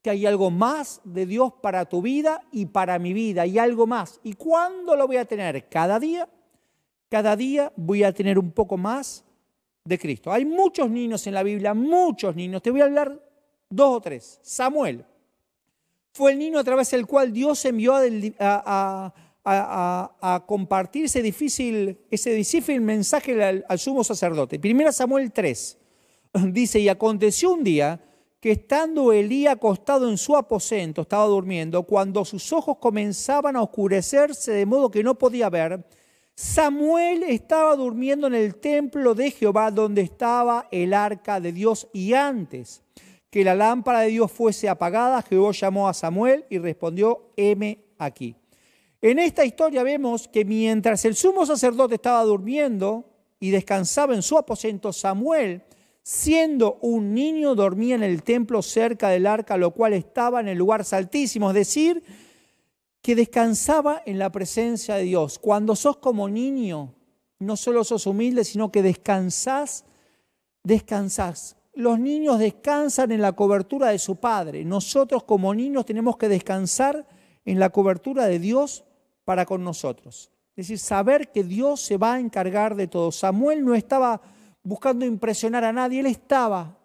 que 0.01 0.09
hay 0.09 0.25
algo 0.25 0.49
más 0.49 1.01
de 1.03 1.25
Dios 1.25 1.51
para 1.61 1.83
tu 1.85 2.01
vida 2.01 2.41
y 2.51 2.67
para 2.67 2.97
mi 2.97 3.11
vida, 3.11 3.45
y 3.45 3.57
algo 3.57 3.87
más. 3.87 4.21
¿Y 4.23 4.33
cuándo 4.33 4.95
lo 4.95 5.05
voy 5.05 5.17
a 5.17 5.25
tener? 5.25 5.67
Cada 5.67 5.99
día. 5.99 6.29
Cada 7.09 7.35
día 7.35 7.73
voy 7.75 8.03
a 8.03 8.13
tener 8.13 8.39
un 8.39 8.51
poco 8.51 8.77
más 8.77 9.25
de 9.83 9.99
Cristo. 9.99 10.31
Hay 10.31 10.45
muchos 10.45 10.89
niños 10.89 11.27
en 11.27 11.33
la 11.33 11.43
Biblia, 11.43 11.73
muchos 11.73 12.35
niños. 12.37 12.61
Te 12.61 12.71
voy 12.71 12.79
a 12.79 12.85
hablar 12.85 13.21
dos 13.69 13.97
o 13.97 14.01
tres. 14.01 14.39
Samuel 14.41 15.05
fue 16.13 16.31
el 16.31 16.39
niño 16.39 16.59
a 16.59 16.63
través 16.63 16.91
del 16.91 17.07
cual 17.07 17.33
Dios 17.33 17.65
envió 17.65 17.95
a, 18.39 19.13
compartir 20.45 21.05
ese 21.05 21.21
difícil, 21.21 21.97
ese 22.09 22.31
difícil 22.31 22.79
mensaje 22.81 23.43
al, 23.43 23.65
al 23.67 23.79
sumo 23.79 24.03
sacerdote. 24.03 24.59
Primera 24.59 24.91
Samuel 24.91 25.31
3 25.31 25.77
dice, 26.51 26.79
y 26.79 26.87
aconteció 26.87 27.51
un 27.51 27.63
día 27.63 27.99
que 28.39 28.51
estando 28.51 29.11
Elí 29.11 29.47
acostado 29.47 30.09
en 30.09 30.17
su 30.17 30.35
aposento, 30.35 31.01
estaba 31.01 31.25
durmiendo, 31.25 31.83
cuando 31.83 32.23
sus 32.25 32.53
ojos 32.53 32.77
comenzaban 32.77 33.55
a 33.55 33.61
oscurecerse 33.63 34.51
de 34.51 34.65
modo 34.65 34.91
que 34.91 35.01
no 35.01 35.17
podía 35.17 35.49
ver, 35.49 35.83
Samuel 36.35 37.23
estaba 37.23 37.75
durmiendo 37.75 38.27
en 38.27 38.35
el 38.35 38.55
templo 38.55 39.15
de 39.15 39.31
Jehová 39.31 39.71
donde 39.71 40.01
estaba 40.01 40.67
el 40.71 40.93
arca 40.93 41.39
de 41.39 41.53
Dios 41.53 41.87
y 41.93 42.13
antes 42.13 42.82
que 43.33 43.43
la 43.43 43.55
lámpara 43.55 44.01
de 44.01 44.09
Dios 44.09 44.31
fuese 44.31 44.69
apagada, 44.69 45.19
Jehová 45.23 45.53
llamó 45.53 45.89
a 45.89 45.95
Samuel 45.95 46.45
y 46.51 46.59
respondió, 46.59 47.31
heme 47.35 47.79
aquí. 47.97 48.35
En 49.01 49.17
esta 49.17 49.43
historia 49.43 49.81
vemos 49.81 50.27
que 50.27 50.45
mientras 50.45 51.03
el 51.03 51.15
sumo 51.15 51.43
sacerdote 51.43 51.95
estaba 51.95 52.21
durmiendo 52.21 53.09
y 53.39 53.49
descansaba 53.49 54.13
en 54.13 54.21
su 54.21 54.37
aposento, 54.37 54.93
Samuel, 54.93 55.63
siendo 56.03 56.77
un 56.81 57.15
niño, 57.15 57.55
dormía 57.55 57.95
en 57.95 58.03
el 58.03 58.21
templo 58.21 58.61
cerca 58.61 59.09
del 59.09 59.25
arca, 59.25 59.57
lo 59.57 59.71
cual 59.71 59.93
estaba 59.93 60.39
en 60.39 60.49
el 60.49 60.59
lugar 60.59 60.85
saltísimo, 60.85 61.49
es 61.49 61.55
decir, 61.55 62.03
que 63.01 63.15
descansaba 63.15 64.03
en 64.05 64.19
la 64.19 64.31
presencia 64.31 64.93
de 64.93 65.05
Dios. 65.05 65.39
Cuando 65.39 65.75
sos 65.75 65.97
como 65.97 66.29
niño, 66.29 66.93
no 67.39 67.57
solo 67.57 67.83
sos 67.83 68.05
humilde, 68.05 68.43
sino 68.43 68.71
que 68.71 68.83
descansás, 68.83 69.85
descansás. 70.61 71.57
Los 71.73 71.99
niños 71.99 72.39
descansan 72.39 73.11
en 73.11 73.21
la 73.21 73.33
cobertura 73.33 73.89
de 73.89 73.99
su 73.99 74.17
padre. 74.17 74.63
Nosotros 74.63 75.23
como 75.23 75.53
niños 75.55 75.85
tenemos 75.85 76.17
que 76.17 76.29
descansar 76.29 77.05
en 77.45 77.59
la 77.59 77.69
cobertura 77.69 78.25
de 78.27 78.39
Dios 78.39 78.83
para 79.25 79.45
con 79.45 79.63
nosotros. 79.63 80.31
Es 80.55 80.67
decir, 80.67 80.79
saber 80.79 81.31
que 81.31 81.43
Dios 81.43 81.81
se 81.81 81.97
va 81.97 82.13
a 82.13 82.19
encargar 82.19 82.75
de 82.75 82.87
todo. 82.87 83.11
Samuel 83.11 83.65
no 83.65 83.73
estaba 83.73 84.21
buscando 84.61 85.03
impresionar 85.03 85.63
a 85.63 85.73
nadie, 85.73 85.99
él 85.99 86.05
estaba 86.05 86.77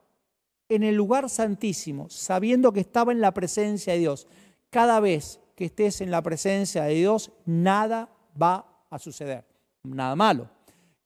en 0.69 0.83
el 0.83 0.95
lugar 0.95 1.29
santísimo, 1.29 2.09
sabiendo 2.09 2.73
que 2.73 2.81
estaba 2.81 3.13
en 3.13 3.21
la 3.21 3.33
presencia 3.33 3.93
de 3.93 4.01
Dios. 4.01 4.27
Cada 4.71 5.01
vez 5.01 5.41
que 5.55 5.67
estés 5.67 6.01
en 6.01 6.11
la 6.11 6.23
presencia 6.23 6.85
de 6.85 6.95
Dios, 6.95 7.31
nada 7.45 8.09
va 8.41 8.87
a 8.91 8.99
suceder, 8.99 9.45
nada 9.83 10.17
malo. 10.17 10.58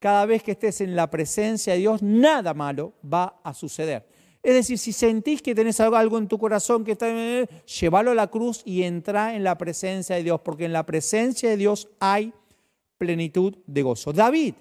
Cada 0.02 0.26
vez 0.26 0.42
que 0.42 0.50
estés 0.50 0.80
en 0.80 0.97
la 0.97 1.09
presencia 1.09 1.75
de 1.75 1.78
Dios, 1.78 2.02
nada 2.02 2.54
malo 2.54 2.92
va 3.04 3.38
a 3.44 3.54
suceder. 3.54 4.04
Es 4.42 4.52
decir, 4.52 4.76
si 4.76 4.92
sentís 4.92 5.40
que 5.40 5.54
tenés 5.54 5.78
algo 5.78 6.18
en 6.18 6.26
tu 6.26 6.38
corazón 6.38 6.82
que 6.82 6.90
está, 6.90 7.06
llévalo 7.06 8.11
a 8.11 8.14
la 8.16 8.26
cruz 8.26 8.62
y 8.64 8.82
entra 8.82 9.37
en 9.37 9.44
la 9.44 9.56
presencia 9.56 10.16
de 10.16 10.25
Dios, 10.25 10.40
porque 10.40 10.64
en 10.64 10.73
la 10.73 10.85
presencia 10.85 11.50
de 11.50 11.56
Dios 11.56 11.88
hay 12.00 12.32
plenitud 12.99 13.54
de 13.64 13.82
gozo. 13.82 14.12
David 14.12 14.54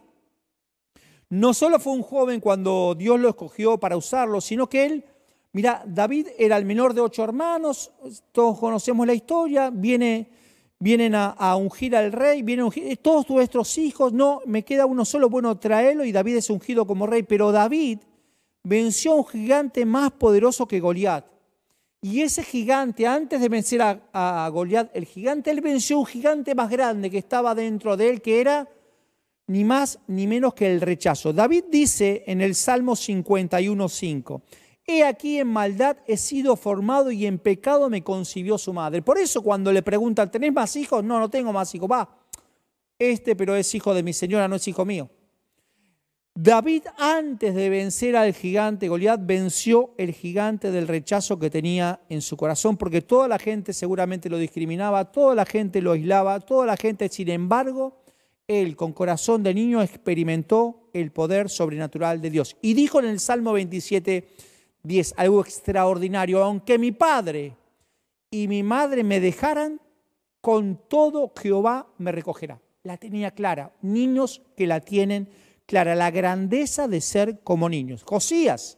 no 1.30 1.56
solo 1.56 1.80
fue 1.80 1.94
un 1.94 2.04
joven 2.04 2.40
cuando 2.40 2.94
Dios 2.94 3.20
lo 3.20 3.30
escogió 3.30 3.80
para 3.80 3.98
usarlo, 3.98 4.42
sino 4.42 4.70
que 4.70 4.86
él 4.86 5.06
Mira, 5.54 5.84
David 5.86 6.28
era 6.38 6.56
el 6.56 6.64
menor 6.64 6.94
de 6.94 7.02
ocho 7.02 7.26
hermanos, 7.26 7.92
todos 8.32 8.58
conocemos 8.58 9.06
la 9.06 9.14
historia, 9.14 9.70
viene, 9.70 10.30
vienen 10.82 11.14
a, 11.14 11.56
ungir 11.56 11.96
al 11.96 12.12
rey, 12.12 12.42
vienen 12.42 12.66
ungir, 12.66 12.98
todos 12.98 13.30
nuestros 13.30 13.78
hijos, 13.78 14.12
no, 14.12 14.42
me 14.48 14.64
queda 14.64 14.88
uno 14.88 15.06
solo, 15.06 15.30
bueno, 15.30 15.56
tráelo 15.60 16.04
y 16.04 16.12
David 16.12 16.38
es 16.38 16.50
ungido 16.50 16.88
como 16.88 17.06
rey, 17.06 17.22
pero 17.22 17.52
David 17.52 18.00
venció 18.64 19.12
a 19.12 19.16
un 19.18 19.28
gigante 19.28 19.86
más 19.86 20.12
poderoso 20.12 20.68
que 20.68 20.80
Goliat. 20.80 21.24
Y 22.02 22.22
ese 22.22 22.44
gigante, 22.44 23.06
antes 23.06 23.40
de 23.40 23.48
vencer 23.48 23.80
a, 23.84 24.02
a 24.12 24.50
Goliat, 24.50 24.90
el 24.96 25.06
gigante, 25.06 25.52
él 25.52 25.62
venció 25.62 25.98
a 25.98 26.00
un 26.00 26.06
gigante 26.08 26.56
más 26.56 26.72
grande 26.72 27.12
que 27.12 27.20
estaba 27.20 27.54
dentro 27.54 27.96
de 27.96 28.10
él, 28.10 28.22
que 28.24 28.42
era 28.42 28.68
ni 29.46 29.64
más 29.64 30.00
ni 30.08 30.26
menos 30.26 30.56
que 30.56 30.66
el 30.66 30.82
rechazo. 30.82 31.32
David 31.32 31.66
dice 31.70 32.24
en 32.26 32.42
el 32.42 32.56
Salmo 32.56 32.94
51.5, 32.94 34.42
He 34.92 35.06
aquí 35.06 35.40
en 35.40 35.48
maldad 35.48 35.96
he 36.06 36.18
sido 36.18 36.58
formado 36.58 37.12
y 37.12 37.26
en 37.26 37.40
pecado 37.40 37.90
me 37.90 38.04
concibió 38.04 38.58
su 38.58 38.74
madre. 38.74 39.02
Por 39.02 39.18
eso 39.18 39.42
cuando 39.42 39.72
le 39.72 39.82
preguntan, 39.82 40.30
¿tenés 40.30 40.52
más 40.52 40.76
hijos? 40.76 41.02
No, 41.02 41.18
no 41.18 41.30
tengo 41.30 41.54
más 41.54 41.74
hijos. 41.74 41.90
Va, 41.90 42.10
este 43.00 43.38
pero 43.38 43.56
es 43.56 43.74
hijo 43.74 43.94
de 43.94 44.04
mi 44.04 44.12
señora, 44.12 44.50
no 44.50 44.58
es 44.58 44.68
hijo 44.68 44.84
mío. 44.84 45.10
David 46.34 46.84
antes 46.98 47.56
de 47.56 47.70
vencer 47.70 48.18
al 48.18 48.34
gigante 48.34 48.90
Goliat 48.90 49.22
venció 49.26 49.94
el 49.98 50.14
gigante 50.14 50.72
del 50.72 50.90
rechazo 50.90 51.40
que 51.40 51.50
tenía 51.50 52.02
en 52.10 52.22
su 52.22 52.36
corazón 52.36 52.76
porque 52.76 53.02
toda 53.02 53.30
la 53.30 53.40
gente 53.40 53.72
seguramente 53.72 54.30
lo 54.30 54.38
discriminaba, 54.38 55.10
toda 55.12 55.36
la 55.36 55.46
gente 55.46 55.82
lo 55.82 55.94
aislaba, 55.94 56.40
toda 56.42 56.66
la 56.66 56.76
gente, 56.76 57.08
sin 57.08 57.30
embargo, 57.30 58.02
él 58.46 58.76
con 58.76 58.92
corazón 58.92 59.42
de 59.44 59.54
niño 59.54 59.82
experimentó 59.82 60.90
el 60.94 61.12
poder 61.12 61.50
sobrenatural 61.50 62.22
de 62.22 62.30
Dios. 62.30 62.58
Y 62.62 62.74
dijo 62.74 63.00
en 63.00 63.06
el 63.06 63.20
Salmo 63.20 63.54
27, 63.54 64.28
10, 64.84 65.14
algo 65.18 65.42
extraordinario, 65.42 66.44
aunque 66.44 66.78
mi 66.78 66.92
padre 66.92 67.56
y 68.30 68.48
mi 68.48 68.64
madre 68.64 69.04
me 69.04 69.20
dejaran, 69.20 69.80
con 70.42 70.82
todo 70.88 71.32
Jehová 71.40 71.88
me 71.98 72.12
recogerá. 72.12 72.60
La 72.84 72.98
tenía 72.98 73.32
clara, 73.32 73.74
niños 73.82 74.42
que 74.56 74.66
la 74.66 74.80
tienen 74.80 75.30
clara 75.68 75.96
la 75.96 76.12
grandeza 76.12 76.88
de 76.88 77.00
ser 77.00 77.42
como 77.44 77.70
niños. 77.70 78.04
Josías. 78.04 78.78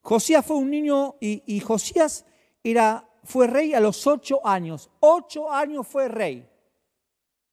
Josías 0.00 0.46
fue 0.46 0.56
un 0.56 0.70
niño 0.70 1.16
y, 1.20 1.58
Josías 1.60 2.24
era, 2.62 3.08
fue 3.24 3.48
rey 3.48 3.74
a 3.74 3.80
los 3.80 4.06
ocho 4.06 4.46
años. 4.46 4.90
Ocho 5.00 5.50
años 5.50 5.86
fue 5.86 6.08
rey. 6.08 6.48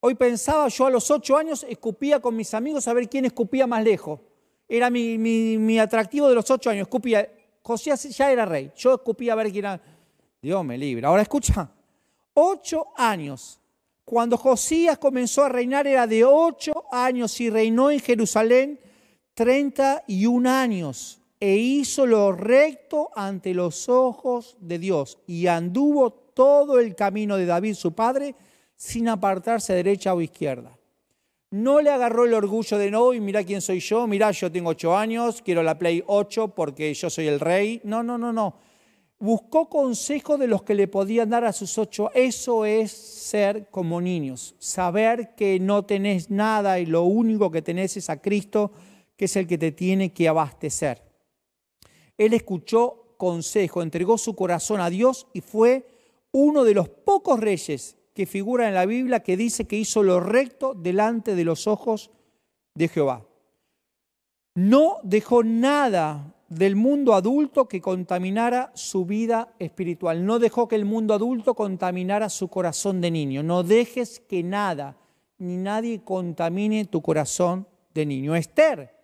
Hoy 0.01 0.15
pensaba, 0.15 0.67
yo 0.67 0.85
a 0.85 0.91
los 0.91 1.09
ocho 1.09 1.37
años 1.37 1.65
escupía 1.67 2.19
con 2.19 2.35
mis 2.35 2.53
amigos 2.53 2.87
a 2.87 2.93
ver 2.93 3.09
quién 3.09 3.25
escupía 3.25 3.65
más 3.65 3.83
lejos. 3.83 4.19
Era 4.75 4.89
mi, 4.89 5.19
mi 5.19 5.77
atractivo 5.77 6.27
de 6.27 6.33
los 6.33 6.49
ocho 6.49 6.71
años, 6.71 6.87
escupía. 6.87 7.29
Josías 7.61 8.09
ya 8.09 8.31
era 8.31 8.43
rey, 8.43 8.71
yo 8.75 8.95
escupía 8.95 9.33
a 9.33 9.35
ver 9.35 9.51
quién 9.51 9.65
era. 9.65 9.79
Dios 10.41 10.65
me 10.65 10.79
libre. 10.79 11.05
Ahora 11.05 11.21
escucha, 11.21 11.69
ocho 12.33 12.87
años. 12.97 13.59
Cuando 14.03 14.35
Josías 14.35 14.97
comenzó 14.97 15.43
a 15.43 15.49
reinar 15.49 15.85
era 15.85 16.07
de 16.07 16.25
ocho 16.25 16.85
años 16.91 17.39
y 17.39 17.51
reinó 17.51 17.91
en 17.91 17.99
Jerusalén 17.99 18.79
treinta 19.35 20.03
y 20.07 20.25
un 20.25 20.47
años 20.47 21.21
e 21.39 21.55
hizo 21.55 22.07
lo 22.07 22.31
recto 22.31 23.11
ante 23.15 23.53
los 23.53 23.87
ojos 23.89 24.57
de 24.59 24.79
Dios 24.79 25.19
y 25.27 25.45
anduvo 25.45 26.09
todo 26.11 26.79
el 26.79 26.95
camino 26.95 27.37
de 27.37 27.45
David 27.45 27.75
su 27.75 27.93
padre 27.93 28.33
sin 28.75 29.07
apartarse 29.07 29.73
derecha 29.73 30.15
o 30.15 30.21
izquierda. 30.21 30.75
No 31.53 31.81
le 31.81 31.91
agarró 31.91 32.25
el 32.25 32.33
orgullo 32.33 32.79
de 32.79 32.89
no, 32.89 33.13
y 33.13 33.21
mira 33.21 33.43
quién 33.43 33.61
soy 33.61 33.79
yo, 33.79 34.07
mira, 34.07 34.31
yo 34.31 34.51
tengo 34.51 34.71
ocho 34.71 34.97
años, 34.97 35.41
quiero 35.43 35.61
la 35.61 35.77
Play 35.77 36.03
8 36.07 36.47
porque 36.55 36.91
yo 36.93 37.09
soy 37.11 37.27
el 37.27 37.39
rey. 37.39 37.79
No, 37.83 38.01
no, 38.01 38.17
no, 38.17 38.33
no 38.33 38.55
buscó 39.23 39.69
consejo 39.69 40.37
de 40.37 40.47
los 40.47 40.63
que 40.63 40.75
le 40.75 40.89
podían 40.89 41.29
dar 41.29 41.45
a 41.45 41.53
sus 41.53 41.77
ocho. 41.77 42.11
Eso 42.13 42.65
es 42.65 42.91
ser 42.91 43.69
como 43.69 44.01
niños, 44.01 44.53
saber 44.59 45.33
que 45.35 45.61
no 45.61 45.85
tenés 45.85 46.29
nada 46.29 46.77
y 46.77 46.85
lo 46.85 47.03
único 47.03 47.49
que 47.49 47.61
tenés 47.61 47.95
es 47.95 48.09
a 48.09 48.21
Cristo, 48.21 48.73
que 49.15 49.25
es 49.25 49.35
el 49.37 49.47
que 49.47 49.57
te 49.57 49.71
tiene 49.71 50.11
que 50.11 50.27
abastecer. 50.27 51.01
Él 52.17 52.33
escuchó 52.33 53.15
consejo, 53.15 53.81
entregó 53.81 54.17
su 54.17 54.35
corazón 54.35 54.81
a 54.81 54.89
Dios 54.89 55.27
y 55.31 55.39
fue 55.39 55.87
uno 56.33 56.65
de 56.65 56.73
los 56.73 56.89
pocos 56.89 57.39
reyes 57.39 57.95
que 58.13 58.25
figura 58.25 58.67
en 58.67 58.73
la 58.73 58.85
Biblia 58.85 59.21
que 59.21 59.37
dice 59.37 59.65
que 59.65 59.77
hizo 59.77 60.03
lo 60.03 60.19
recto 60.19 60.73
delante 60.73 61.35
de 61.35 61.43
los 61.43 61.67
ojos 61.67 62.11
de 62.75 62.87
Jehová. 62.87 63.25
No 64.55 64.97
dejó 65.03 65.43
nada 65.43 66.35
del 66.47 66.75
mundo 66.75 67.15
adulto 67.15 67.67
que 67.67 67.81
contaminara 67.81 68.71
su 68.75 69.05
vida 69.05 69.53
espiritual. 69.57 70.25
No 70.25 70.37
dejó 70.37 70.67
que 70.67 70.75
el 70.75 70.85
mundo 70.85 71.13
adulto 71.13 71.55
contaminara 71.55 72.29
su 72.29 72.47
corazón 72.49 73.01
de 73.01 73.09
niño. 73.09 73.41
No 73.41 73.63
dejes 73.63 74.19
que 74.19 74.43
nada 74.43 74.97
ni 75.39 75.57
nadie 75.57 76.03
contamine 76.03 76.85
tu 76.85 77.01
corazón 77.01 77.67
de 77.93 78.05
niño. 78.05 78.35
Esther, 78.35 78.95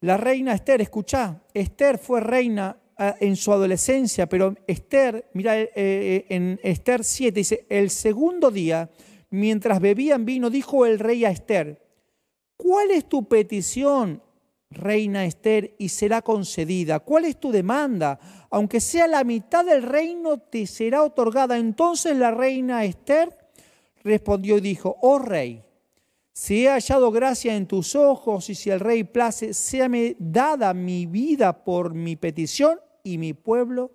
la 0.00 0.16
reina 0.16 0.54
Esther, 0.54 0.80
escuchá, 0.80 1.42
Esther 1.52 1.98
fue 1.98 2.20
reina 2.20 2.76
en 2.98 3.36
su 3.36 3.52
adolescencia, 3.52 4.28
pero 4.28 4.54
Esther, 4.66 5.28
mira 5.32 5.58
eh, 5.58 5.70
eh, 5.74 6.26
en 6.28 6.60
Esther 6.62 7.04
7, 7.04 7.32
dice, 7.32 7.66
el 7.68 7.90
segundo 7.90 8.50
día, 8.50 8.90
mientras 9.30 9.80
bebían 9.80 10.24
vino, 10.24 10.50
dijo 10.50 10.86
el 10.86 10.98
rey 10.98 11.24
a 11.24 11.30
Esther, 11.30 11.82
¿cuál 12.56 12.90
es 12.90 13.08
tu 13.08 13.28
petición, 13.28 14.22
reina 14.72 15.24
Esther, 15.24 15.74
y 15.78 15.88
será 15.88 16.22
concedida. 16.22 17.00
¿Cuál 17.00 17.26
es 17.26 17.38
tu 17.38 17.52
demanda? 17.52 18.18
Aunque 18.50 18.80
sea 18.80 19.06
la 19.06 19.24
mitad 19.24 19.64
del 19.64 19.82
reino, 19.82 20.38
te 20.38 20.66
será 20.66 21.02
otorgada. 21.02 21.58
Entonces 21.58 22.16
la 22.16 22.30
reina 22.30 22.84
Esther 22.84 23.36
respondió 24.02 24.58
y 24.58 24.60
dijo, 24.60 24.96
oh 25.02 25.18
rey, 25.18 25.62
si 26.32 26.64
he 26.64 26.70
hallado 26.70 27.10
gracia 27.10 27.54
en 27.54 27.66
tus 27.66 27.94
ojos 27.94 28.48
y 28.50 28.54
si 28.54 28.70
el 28.70 28.80
rey 28.80 29.04
place, 29.04 29.54
séame 29.54 30.16
dada 30.18 30.72
mi 30.74 31.06
vida 31.06 31.64
por 31.64 31.94
mi 31.94 32.16
petición 32.16 32.78
y 33.04 33.18
mi 33.18 33.34
pueblo 33.34 33.90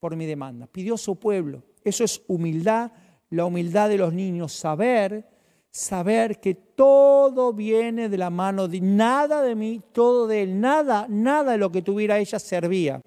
por 0.00 0.16
mi 0.16 0.26
demanda. 0.26 0.66
Pidió 0.66 0.96
su 0.96 1.16
pueblo. 1.16 1.62
Eso 1.84 2.04
es 2.04 2.22
humildad, 2.28 2.92
la 3.30 3.44
humildad 3.44 3.88
de 3.88 3.98
los 3.98 4.12
niños, 4.12 4.52
saber 4.52 5.26
saber 5.72 6.38
que 6.38 6.54
todo 6.54 7.54
viene 7.54 8.10
de 8.10 8.18
la 8.18 8.28
mano 8.28 8.68
de 8.68 8.80
nada 8.80 9.42
de 9.42 9.54
mí, 9.54 9.80
todo 9.92 10.26
de 10.26 10.42
él, 10.42 10.60
nada, 10.60 11.06
nada 11.08 11.52
de 11.52 11.58
lo 11.58 11.72
que 11.72 11.82
tuviera 11.82 12.18
ella 12.18 12.38
servía. 12.38 13.00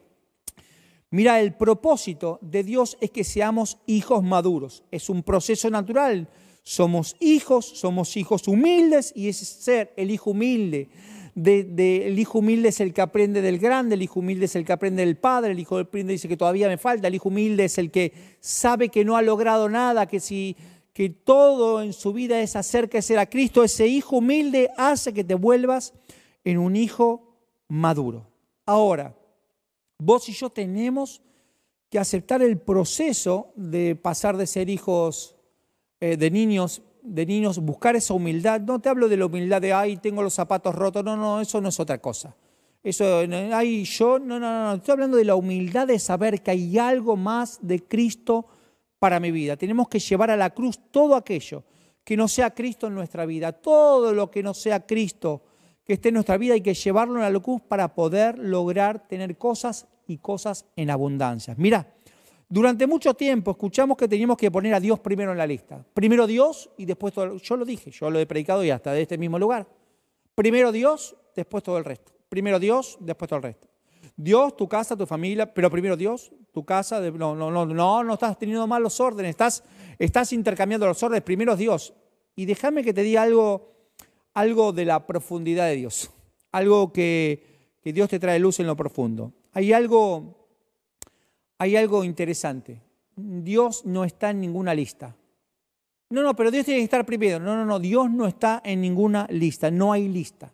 Mira, 1.11 1.39
el 1.39 1.53
propósito 1.53 2.39
de 2.41 2.63
Dios 2.63 2.97
es 2.99 3.11
que 3.11 3.23
seamos 3.23 3.77
hijos 3.85 4.23
maduros. 4.23 4.83
Es 4.91 5.09
un 5.09 5.21
proceso 5.21 5.69
natural. 5.69 6.27
Somos 6.67 7.15
hijos, 7.19 7.63
somos 7.65 8.17
hijos 8.17 8.47
humildes 8.47 9.13
y 9.15 9.29
es 9.29 9.37
ser 9.37 9.93
el 9.97 10.09
hijo 10.09 10.31
humilde. 10.31 10.89
el 11.35 12.17
hijo 12.17 12.39
humilde 12.39 12.69
es 12.69 12.79
el 12.79 12.91
que 12.91 13.01
aprende 13.01 13.43
del 13.43 13.59
grande, 13.59 13.93
el 13.93 14.01
hijo 14.01 14.19
humilde 14.19 14.45
es 14.45 14.55
el 14.55 14.65
que 14.65 14.73
aprende 14.73 15.05
del 15.05 15.15
padre, 15.15 15.51
el 15.51 15.59
hijo 15.59 15.75
humilde 15.75 16.13
dice 16.13 16.27
que 16.27 16.35
todavía 16.35 16.67
me 16.67 16.79
falta, 16.79 17.07
el 17.07 17.13
hijo 17.13 17.29
humilde 17.29 17.65
es 17.65 17.77
el 17.77 17.91
que 17.91 18.13
sabe 18.39 18.89
que 18.89 19.05
no 19.05 19.15
ha 19.15 19.21
logrado 19.21 19.69
nada, 19.69 20.07
que 20.07 20.19
si 20.19 20.57
que 20.91 21.09
todo 21.09 21.83
en 21.83 21.93
su 21.93 22.13
vida 22.13 22.41
es 22.41 22.55
acerca 22.55 22.97
de 22.97 23.03
ser 23.03 23.19
a 23.19 23.29
Cristo, 23.29 23.63
ese 23.63 23.85
hijo 23.85 24.17
humilde 24.17 24.71
hace 24.75 25.13
que 25.13 25.23
te 25.23 25.35
vuelvas 25.35 25.93
en 26.43 26.57
un 26.57 26.75
hijo 26.75 27.37
maduro. 27.67 28.27
Ahora, 28.65 29.15
vos 29.99 30.27
y 30.29 30.31
yo 30.31 30.49
tenemos 30.49 31.21
que 31.91 31.99
aceptar 31.99 32.41
el 32.41 32.57
proceso 32.57 33.51
de 33.55 33.95
pasar 33.95 34.35
de 34.37 34.47
ser 34.47 34.69
hijos 34.69 35.34
eh, 35.99 36.17
de 36.17 36.31
niños, 36.31 36.81
de 37.01 37.25
niños, 37.25 37.59
buscar 37.59 37.95
esa 37.95 38.13
humildad. 38.13 38.61
No 38.61 38.79
te 38.79 38.89
hablo 38.89 39.07
de 39.07 39.17
la 39.17 39.25
humildad 39.25 39.61
de, 39.61 39.73
ay, 39.73 39.97
tengo 39.97 40.21
los 40.21 40.33
zapatos 40.33 40.75
rotos. 40.75 41.03
No, 41.03 41.15
no, 41.15 41.41
eso 41.41 41.61
no 41.61 41.69
es 41.69 41.79
otra 41.79 41.99
cosa. 41.99 42.35
Eso, 42.83 43.23
ay, 43.53 43.83
yo, 43.83 44.19
no, 44.19 44.39
no, 44.39 44.65
no. 44.65 44.73
Estoy 44.75 44.91
hablando 44.93 45.17
de 45.17 45.25
la 45.25 45.35
humildad 45.35 45.87
de 45.87 45.97
saber 45.97 46.41
que 46.41 46.51
hay 46.51 46.77
algo 46.77 47.15
más 47.15 47.57
de 47.61 47.83
Cristo 47.83 48.45
para 48.99 49.19
mi 49.19 49.31
vida. 49.31 49.57
Tenemos 49.57 49.87
que 49.87 49.99
llevar 49.99 50.31
a 50.31 50.37
la 50.37 50.51
cruz 50.51 50.79
todo 50.91 51.15
aquello 51.15 51.63
que 52.03 52.15
no 52.15 52.27
sea 52.27 52.53
Cristo 52.53 52.87
en 52.87 52.95
nuestra 52.95 53.25
vida. 53.25 53.51
Todo 53.51 54.13
lo 54.13 54.29
que 54.29 54.43
no 54.43 54.53
sea 54.53 54.85
Cristo 54.85 55.41
que 55.85 55.93
esté 55.93 56.09
en 56.09 56.15
nuestra 56.15 56.37
vida 56.37 56.55
hay 56.55 56.61
que 56.61 56.73
llevarlo 56.73 57.23
a 57.23 57.29
la 57.29 57.39
cruz 57.39 57.61
para 57.61 57.93
poder 57.93 58.37
lograr 58.39 59.07
tener 59.07 59.37
cosas 59.37 59.87
y 60.07 60.17
cosas 60.17 60.65
en 60.75 60.89
abundancia. 60.89 61.55
Mira, 61.57 61.94
durante 62.47 62.85
mucho 62.85 63.13
tiempo 63.13 63.51
escuchamos 63.51 63.97
que 63.97 64.07
teníamos 64.07 64.37
que 64.37 64.51
poner 64.51 64.73
a 64.73 64.79
Dios 64.79 64.99
primero 64.99 65.31
en 65.31 65.37
la 65.37 65.47
lista. 65.47 65.83
Primero 65.93 66.27
Dios 66.27 66.69
y 66.77 66.85
después 66.85 67.13
todo. 67.13 67.37
Yo 67.37 67.57
lo 67.57 67.65
dije, 67.65 67.91
yo 67.91 68.09
lo 68.09 68.19
he 68.19 68.25
predicado 68.25 68.63
y 68.63 68.69
hasta 68.69 68.93
de 68.93 69.01
este 69.01 69.17
mismo 69.17 69.39
lugar. 69.39 69.67
Primero 70.35 70.71
Dios, 70.71 71.15
después 71.35 71.63
todo 71.63 71.77
el 71.77 71.85
resto. 71.85 72.11
Primero 72.29 72.59
Dios, 72.59 72.97
después 72.99 73.29
todo 73.29 73.37
el 73.37 73.43
resto. 73.43 73.67
Dios, 74.15 74.55
tu 74.55 74.67
casa, 74.67 74.95
tu 74.95 75.05
familia, 75.05 75.53
pero 75.53 75.69
primero 75.69 75.97
Dios, 75.97 76.31
tu 76.53 76.63
casa, 76.63 76.99
no, 76.99 77.35
no, 77.35 77.51
no, 77.51 77.65
no, 77.65 78.03
no 78.03 78.13
estás 78.13 78.37
teniendo 78.37 78.65
mal 78.67 78.81
los 78.81 78.99
órdenes, 78.99 79.31
estás, 79.31 79.63
estás 79.99 80.31
intercambiando 80.31 80.87
los 80.87 81.01
órdenes, 81.03 81.23
primero 81.23 81.55
Dios. 81.55 81.93
Y 82.35 82.45
déjame 82.45 82.83
que 82.83 82.93
te 82.93 83.03
diga 83.03 83.23
algo, 83.23 83.73
algo 84.33 84.71
de 84.71 84.85
la 84.85 85.05
profundidad 85.05 85.67
de 85.67 85.75
Dios, 85.75 86.11
algo 86.51 86.93
que, 86.93 87.77
que 87.81 87.91
Dios 87.93 88.09
te 88.09 88.19
trae 88.19 88.39
luz 88.39 88.59
en 88.59 88.67
lo 88.67 88.75
profundo. 88.75 89.33
Hay 89.51 89.73
algo, 89.73 90.44
hay 91.57 91.75
algo 91.75 92.03
interesante. 92.03 92.81
Dios 93.15 93.85
no 93.85 94.03
está 94.03 94.29
en 94.31 94.41
ninguna 94.41 94.73
lista. 94.73 95.15
No, 96.09 96.21
no, 96.21 96.35
pero 96.35 96.51
Dios 96.51 96.65
tiene 96.65 96.79
que 96.79 96.85
estar 96.85 97.05
primero. 97.05 97.39
No, 97.39 97.55
no, 97.55 97.65
no, 97.65 97.79
Dios 97.79 98.09
no 98.11 98.27
está 98.27 98.61
en 98.63 98.81
ninguna 98.81 99.27
lista, 99.29 99.71
no 99.71 99.91
hay 99.91 100.07
lista. 100.07 100.53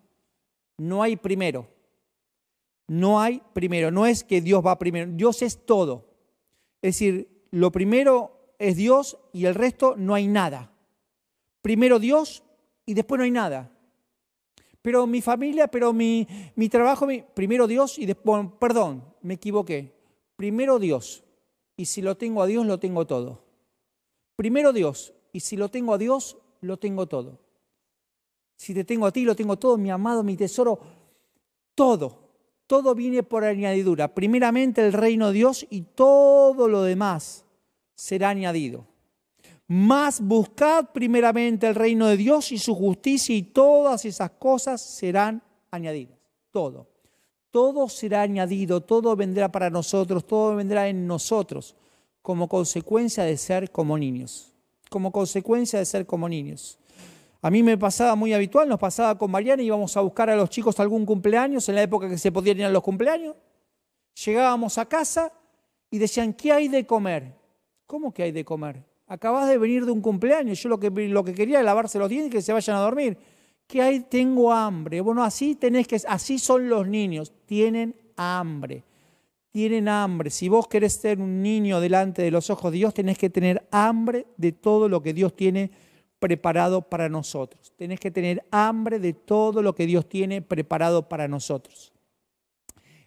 No 0.78 1.04
hay 1.04 1.16
primero. 1.16 1.68
No 2.88 3.22
hay 3.22 3.42
primero, 3.54 3.90
no 3.90 4.06
es 4.06 4.26
que 4.26 4.42
Dios 4.42 4.66
va 4.66 4.78
primero, 4.78 5.10
Dios 5.14 5.42
es 5.44 5.66
todo. 5.66 6.10
Es 6.82 6.96
decir, 6.96 7.46
lo 7.52 7.72
primero 7.72 8.54
es 8.60 8.76
Dios 8.76 9.18
y 9.32 9.46
el 9.46 9.56
resto 9.56 9.96
no 9.96 10.14
hay 10.14 10.28
nada. 10.28 10.74
Primero 11.62 12.00
Dios 12.00 12.44
y 12.86 12.94
después 12.94 13.18
no 13.18 13.24
hay 13.24 13.32
nada. 13.32 13.72
Pero 14.82 15.08
mi 15.08 15.22
familia, 15.22 15.70
pero 15.70 15.94
mi, 15.94 16.28
mi 16.56 16.68
trabajo, 16.68 17.08
primero 17.34 17.66
Dios 17.66 17.98
y 17.98 18.06
después, 18.06 18.48
perdón, 18.60 19.06
me 19.22 19.36
equivoqué. 19.36 19.94
Primero 20.42 20.80
Dios 20.80 21.24
y 21.78 21.86
si 21.86 22.02
lo 22.02 22.18
tengo 22.18 22.42
a 22.42 22.48
Dios, 22.48 22.66
lo 22.66 22.80
tengo 22.80 23.06
todo. 23.06 23.44
Primero 24.36 24.74
Dios 24.74 25.14
y 25.32 25.42
si 25.42 25.56
lo 25.56 25.70
tengo 25.70 25.94
a 25.94 26.00
Dios, 26.00 26.36
lo 26.62 26.80
tengo 26.80 27.06
todo. 27.06 27.38
Si 28.56 28.74
te 28.74 28.84
tengo 28.84 29.06
a 29.06 29.12
ti, 29.12 29.24
lo 29.24 29.36
tengo 29.36 29.60
todo, 29.60 29.78
mi 29.78 29.92
amado, 29.92 30.24
mi 30.24 30.36
tesoro, 30.36 30.80
todo 31.76 32.32
todo 32.72 32.96
viene 32.96 33.22
por 33.22 33.44
añadidura. 33.44 34.16
Primeramente 34.16 34.80
el 34.80 34.94
reino 34.94 35.28
de 35.28 35.34
Dios 35.34 35.68
y 35.70 35.82
todo 35.82 36.70
lo 36.70 36.84
demás 36.84 37.44
será 37.94 38.30
añadido. 38.30 38.88
Más 39.68 40.22
buscad 40.22 40.86
primeramente 40.94 41.68
el 41.68 41.76
reino 41.76 42.08
de 42.08 42.16
Dios 42.16 42.54
y 42.54 42.58
su 42.58 42.74
justicia 42.74 43.36
y 43.36 43.44
todas 43.44 44.06
esas 44.06 44.32
cosas 44.32 44.82
serán 44.82 45.44
añadidas. 45.70 46.18
Todo. 46.50 46.91
Todo 47.52 47.90
será 47.90 48.22
añadido, 48.22 48.82
todo 48.82 49.16
vendrá 49.16 49.52
para 49.52 49.70
nosotros, 49.70 50.26
todo 50.26 50.56
vendrá 50.56 50.88
en 50.88 51.06
nosotros 51.06 51.76
como 52.22 52.48
consecuencia 52.48 53.24
de 53.24 53.38
ser 53.38 53.72
como 53.72 53.98
niños. 53.98 54.54
Como 54.90 55.12
consecuencia 55.12 55.80
de 55.80 55.86
ser 55.86 56.06
como 56.06 56.30
niños. 56.30 56.80
A 57.42 57.50
mí 57.50 57.64
me 57.64 57.78
pasaba 57.78 58.16
muy 58.16 58.34
habitual, 58.34 58.70
nos 58.70 58.80
pasaba 58.80 59.18
con 59.18 59.32
Mariana, 59.32 59.64
íbamos 59.64 59.98
a 59.98 60.02
buscar 60.02 60.30
a 60.30 60.36
los 60.36 60.50
chicos 60.50 60.80
algún 60.80 61.06
cumpleaños, 61.06 61.68
en 61.70 61.76
la 61.76 61.82
época 61.82 62.08
que 62.08 62.18
se 62.18 62.32
podían 62.32 62.60
ir 62.60 62.66
a 62.66 62.70
los 62.70 62.84
cumpleaños. 62.84 63.36
Llegábamos 64.26 64.78
a 64.78 64.86
casa 64.86 65.32
y 65.90 65.98
decían, 65.98 66.34
¿qué 66.34 66.52
hay 66.52 66.68
de 66.68 66.86
comer? 66.86 67.34
¿Cómo 67.88 68.14
que 68.14 68.24
hay 68.24 68.32
de 68.32 68.46
comer? 68.46 68.84
Acabas 69.08 69.50
de 69.50 69.58
venir 69.58 69.86
de 69.86 69.92
un 69.92 70.02
cumpleaños, 70.02 70.62
yo 70.62 70.70
lo 70.70 70.80
que, 70.80 70.90
lo 70.90 71.24
que 71.24 71.34
quería 71.34 71.58
era 71.58 71.66
lavarse 71.66 71.98
los 71.98 72.10
dientes 72.10 72.28
y 72.28 72.32
que 72.32 72.42
se 72.42 72.54
vayan 72.54 72.78
a 72.78 72.80
dormir. 72.80 73.18
¿Qué 73.72 73.82
hay? 73.82 74.02
Tengo 74.02 74.52
hambre. 74.52 75.00
Bueno, 75.00 75.24
así 75.24 75.56
tenés 75.56 75.88
que, 75.88 75.96
así 76.06 76.40
son 76.40 76.68
los 76.68 76.86
niños, 76.86 77.32
tienen 77.46 77.96
hambre. 78.18 78.84
Tienen 79.50 79.88
hambre. 79.88 80.30
Si 80.30 80.50
vos 80.50 80.68
querés 80.68 80.92
ser 80.92 81.22
un 81.22 81.42
niño 81.42 81.80
delante 81.80 82.22
de 82.22 82.32
los 82.32 82.50
ojos 82.50 82.74
de 82.74 82.80
Dios, 82.80 82.94
tenés 82.94 83.18
que 83.18 83.30
tener 83.30 83.66
hambre 83.72 84.28
de 84.36 84.52
todo 84.52 84.90
lo 84.90 85.02
que 85.02 85.14
Dios 85.14 85.34
tiene 85.38 85.72
preparado 86.20 86.82
para 86.82 87.08
nosotros. 87.08 87.72
Tenés 87.78 88.02
que 88.02 88.12
tener 88.12 88.44
hambre 88.52 89.00
de 89.00 89.14
todo 89.14 89.62
lo 89.62 89.74
que 89.74 89.86
Dios 89.86 90.10
tiene 90.10 90.42
preparado 90.42 91.08
para 91.08 91.30
nosotros. 91.30 91.94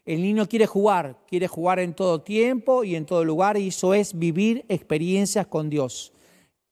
El 0.06 0.22
niño 0.22 0.48
quiere 0.48 0.66
jugar, 0.66 1.18
quiere 1.26 1.46
jugar 1.46 1.78
en 1.78 1.92
todo 1.92 2.22
tiempo 2.22 2.84
y 2.84 2.96
en 2.96 3.04
todo 3.04 3.22
lugar 3.22 3.58
y 3.58 3.68
eso 3.68 3.92
es 3.92 4.18
vivir 4.18 4.64
experiencias 4.70 5.46
con 5.46 5.68
Dios. 5.68 6.14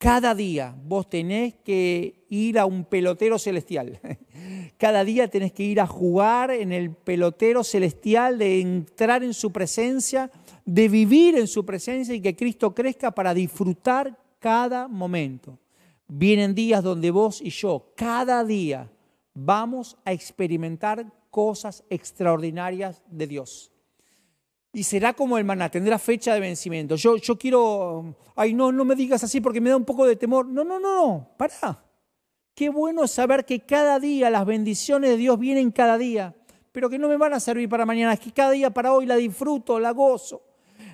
Cada 0.03 0.35
día 0.35 0.75
vos 0.85 1.09
tenés 1.09 1.55
que 1.65 2.27
ir 2.29 2.59
a 2.59 2.67
un 2.67 2.85
pelotero 2.85 3.39
celestial. 3.39 4.01
Cada 4.77 5.05
día 5.05 5.29
tenés 5.29 5.53
que 5.53 5.63
ir 5.63 5.81
a 5.81 5.87
jugar 5.87 6.51
en 6.51 6.73
el 6.73 6.91
pelotero 6.91 7.63
celestial, 7.63 8.37
de 8.37 8.61
entrar 8.61 9.23
en 9.23 9.33
su 9.33 9.53
presencia, 9.53 10.29
de 10.65 10.89
vivir 10.89 11.39
en 11.39 11.47
su 11.47 11.65
presencia 11.65 12.17
y 12.17 12.21
que 12.21 12.35
Cristo 12.35 12.75
crezca 12.75 13.13
para 13.13 13.33
disfrutar 13.33 14.19
cada 14.41 14.89
momento. 14.89 15.61
Vienen 16.09 16.53
días 16.53 16.83
donde 16.83 17.13
vos 17.13 17.41
y 17.41 17.51
yo 17.51 17.93
cada 17.95 18.43
día 18.43 18.91
vamos 19.35 19.97
a 20.05 20.13
experimentar 20.13 21.13
cosas 21.31 21.85
extraordinarias 21.91 23.05
de 23.07 23.29
Dios. 23.29 23.72
Y 24.73 24.85
será 24.85 25.13
como 25.13 25.37
el 25.37 25.45
maná, 25.45 25.71
tendrá 25.71 25.99
fecha 25.99 26.33
de 26.33 26.41
vencimiento. 26.41 26.97
Yo, 26.97 27.17
yo 27.17 27.39
quiero, 27.39 28.17
ay, 28.35 28.55
no, 28.55 28.73
no 28.73 28.85
me 28.85 28.95
digas 28.95 29.23
así 29.23 29.41
porque 29.41 29.61
me 29.61 29.69
da 29.69 29.77
un 29.77 29.85
poco 29.85 30.07
de 30.07 30.17
temor. 30.17 30.47
No, 30.47 30.65
no, 30.65 30.81
no, 30.81 31.07
no, 31.07 31.29
para. 31.37 31.85
Qué 32.55 32.71
bueno 32.71 33.07
saber 33.07 33.45
que 33.45 33.61
cada 33.61 33.99
día 33.99 34.31
las 34.31 34.47
bendiciones 34.47 35.11
de 35.11 35.17
Dios 35.17 35.39
vienen 35.39 35.71
cada 35.71 35.99
día, 35.99 36.35
pero 36.71 36.89
que 36.89 36.99
no 36.99 37.09
me 37.09 37.17
van 37.17 37.35
a 37.35 37.41
servir 37.41 37.69
para 37.69 37.87
mañana, 37.87 38.15
es 38.15 38.21
que 38.21 38.33
cada 38.33 38.51
día 38.51 38.71
para 38.71 38.93
hoy 38.93 39.07
la 39.07 39.17
disfruto, 39.17 39.79
la 39.79 39.91
gozo, 39.91 40.43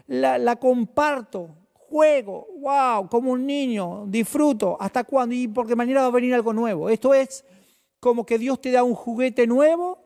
la, 0.06 0.38
la 0.38 0.56
comparto 0.56 1.56
juego, 1.88 2.48
wow, 2.58 3.08
como 3.08 3.32
un 3.32 3.46
niño, 3.46 4.04
disfruto. 4.06 4.76
¿Hasta 4.78 5.04
cuándo? 5.04 5.34
Y 5.34 5.48
porque 5.48 5.74
mañana 5.74 6.02
va 6.02 6.06
a 6.08 6.10
venir 6.10 6.34
algo 6.34 6.52
nuevo. 6.52 6.88
Esto 6.90 7.14
es 7.14 7.44
como 8.00 8.26
que 8.26 8.38
Dios 8.38 8.60
te 8.60 8.70
da 8.70 8.82
un 8.82 8.94
juguete 8.94 9.46
nuevo 9.46 9.97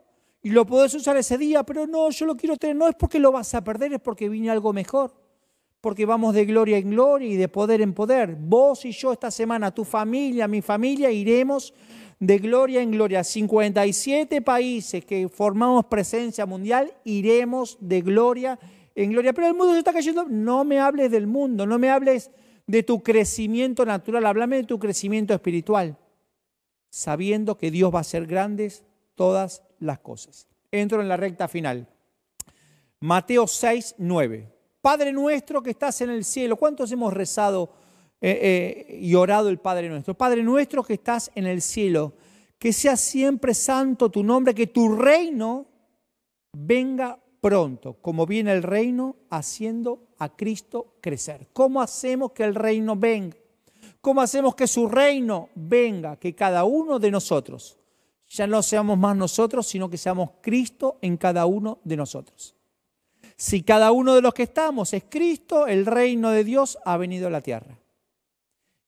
y 0.43 0.51
lo 0.51 0.67
podés 0.67 0.93
usar 0.95 1.17
ese 1.17 1.39
día, 1.39 1.63
pero 1.63 1.87
no, 1.87 2.11
yo 2.11 2.27
lo 2.27 2.37
quiero 2.37 2.57
tener. 2.57 2.75
No 2.75 2.89
es 2.89 2.97
porque 2.97 3.21
lo 3.21 3.31
vas 3.31 3.55
a 3.55 3.63
perder, 3.63 3.93
es 3.93 4.01
porque 4.01 4.29
viene 4.29 4.51
algo 4.51 4.73
mejor. 4.73 5.15
Porque 5.81 6.05
vamos 6.05 6.35
de 6.35 6.45
gloria 6.45 6.79
en 6.79 6.91
gloria 6.91 7.29
y 7.29 7.37
de 7.37 7.49
poder 7.49 7.81
en 7.81 7.93
poder. 7.93 8.37
Vos 8.37 8.85
y 8.85 8.91
yo 8.91 9.13
esta 9.13 9.31
semana, 9.31 9.73
tu 9.73 9.85
familia, 9.85 10.49
mi 10.49 10.61
familia, 10.61 11.11
iremos 11.13 11.73
de 12.19 12.39
gloria 12.39 12.83
en 12.83 12.91
gloria. 12.91 13.23
57 13.23 14.43
países 14.43 15.05
que 15.05 15.29
formamos 15.29 15.87
presencia 15.87 16.45
mundial, 16.45 16.93
iremos 17.05 17.79
de 17.81 18.01
gloria 18.01 18.59
en 18.97 19.13
gloria. 19.13 19.33
Pero 19.33 19.47
el 19.47 19.55
mundo 19.55 19.73
se 19.73 19.79
está 19.79 19.93
cayendo. 19.93 20.25
No 20.29 20.65
me 20.65 20.81
hables 20.81 21.11
del 21.13 21.29
mundo, 21.29 21.67
no 21.67 21.79
me 21.79 21.91
hables 21.91 22.33
de 22.67 22.83
tu 22.83 23.03
crecimiento 23.03 23.85
natural, 23.85 24.27
háblame 24.27 24.57
de 24.57 24.65
tu 24.65 24.79
crecimiento 24.79 25.35
espiritual, 25.35 25.99
sabiendo 26.91 27.57
que 27.57 27.71
Dios 27.71 27.93
va 27.93 27.99
a 27.99 28.01
hacer 28.03 28.27
grandes 28.27 28.85
todas 29.15 29.63
las 29.83 29.99
cosas. 29.99 30.47
Entro 30.71 31.01
en 31.01 31.09
la 31.09 31.16
recta 31.16 31.49
final. 31.49 31.87
Mateo 33.01 33.47
6, 33.47 33.97
9. 33.99 34.49
Padre 34.81 35.12
nuestro 35.12 35.62
que 35.62 35.71
estás 35.71 36.01
en 36.01 36.11
el 36.11 36.25
cielo, 36.25 36.57
¿cuántos 36.57 36.90
hemos 36.92 37.12
rezado 37.12 37.71
eh, 38.21 38.87
eh, 38.88 38.99
y 39.01 39.14
orado 39.14 39.49
el 39.49 39.59
Padre 39.59 39.88
nuestro? 39.88 40.14
Padre 40.14 40.42
nuestro 40.42 40.83
que 40.83 40.95
estás 40.95 41.31
en 41.35 41.47
el 41.47 41.62
cielo, 41.62 42.14
que 42.59 42.73
sea 42.73 42.97
siempre 42.97 43.55
santo 43.55 44.11
tu 44.11 44.23
nombre, 44.23 44.55
que 44.55 44.68
tu 44.68 44.97
reino 44.97 45.66
venga 46.53 47.18
pronto, 47.40 47.95
como 48.01 48.25
viene 48.25 48.53
el 48.53 48.62
reino, 48.62 49.16
haciendo 49.31 50.09
a 50.18 50.35
Cristo 50.35 50.95
crecer. 51.01 51.49
¿Cómo 51.53 51.83
hacemos 51.83 52.33
que 52.33 52.45
el 52.45 52.55
reino 52.55 52.97
venga? 52.97 53.37
¿Cómo 54.01 54.21
hacemos 54.21 54.55
que 54.55 54.66
su 54.66 54.88
reino 54.88 55.49
venga? 55.55 56.16
Que 56.16 56.35
cada 56.35 56.64
uno 56.64 56.99
de 56.99 57.11
nosotros 57.11 57.79
ya 58.33 58.47
no 58.47 58.62
seamos 58.62 58.97
más 58.99 59.14
nosotros, 59.14 59.66
sino 59.66 59.90
que 59.90 59.99
seamos 59.99 60.31
Cristo 60.40 60.99
en 61.03 61.18
cada 61.18 61.45
uno 61.45 61.81
de 61.85 61.99
nosotros. 61.99 62.57
Si 63.37 63.62
cada 63.62 63.92
uno 63.92 64.14
de 64.14 64.23
los 64.23 64.33
que 64.33 64.45
estamos 64.45 64.95
es 64.95 65.05
Cristo, 65.09 65.66
el 65.66 65.85
reino 65.85 66.31
de 66.31 66.42
Dios 66.42 66.79
ha 66.87 66.97
venido 66.97 67.27
a 67.27 67.31
la 67.31 67.42
tierra. 67.42 67.79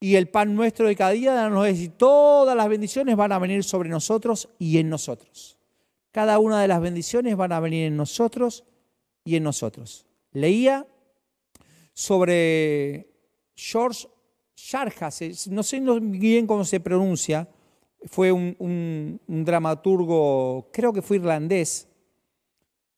Y 0.00 0.16
el 0.16 0.28
pan 0.28 0.54
nuestro 0.54 0.88
de 0.88 0.96
cada 0.96 1.10
día 1.10 1.48
nos 1.50 1.66
dice, 1.66 1.90
todas 1.90 2.56
las 2.56 2.68
bendiciones 2.68 3.16
van 3.16 3.32
a 3.32 3.38
venir 3.38 3.64
sobre 3.64 3.90
nosotros 3.90 4.48
y 4.58 4.78
en 4.78 4.88
nosotros. 4.88 5.58
Cada 6.10 6.38
una 6.38 6.60
de 6.62 6.68
las 6.68 6.80
bendiciones 6.80 7.36
van 7.36 7.52
a 7.52 7.60
venir 7.60 7.86
en 7.86 7.96
nosotros 7.96 8.64
y 9.24 9.36
en 9.36 9.42
nosotros. 9.42 10.06
Leía 10.32 10.86
sobre 11.92 13.08
George 13.54 14.08
Charjas, 14.54 15.48
no 15.48 15.62
sé 15.62 15.80
bien 16.00 16.46
cómo 16.46 16.64
se 16.64 16.80
pronuncia, 16.80 17.48
fue 18.06 18.32
un, 18.32 19.20
dramaturgo, 19.26 20.68
creo 20.72 20.92
que 20.92 21.02
fue 21.02 21.16
irlandés, 21.16 21.88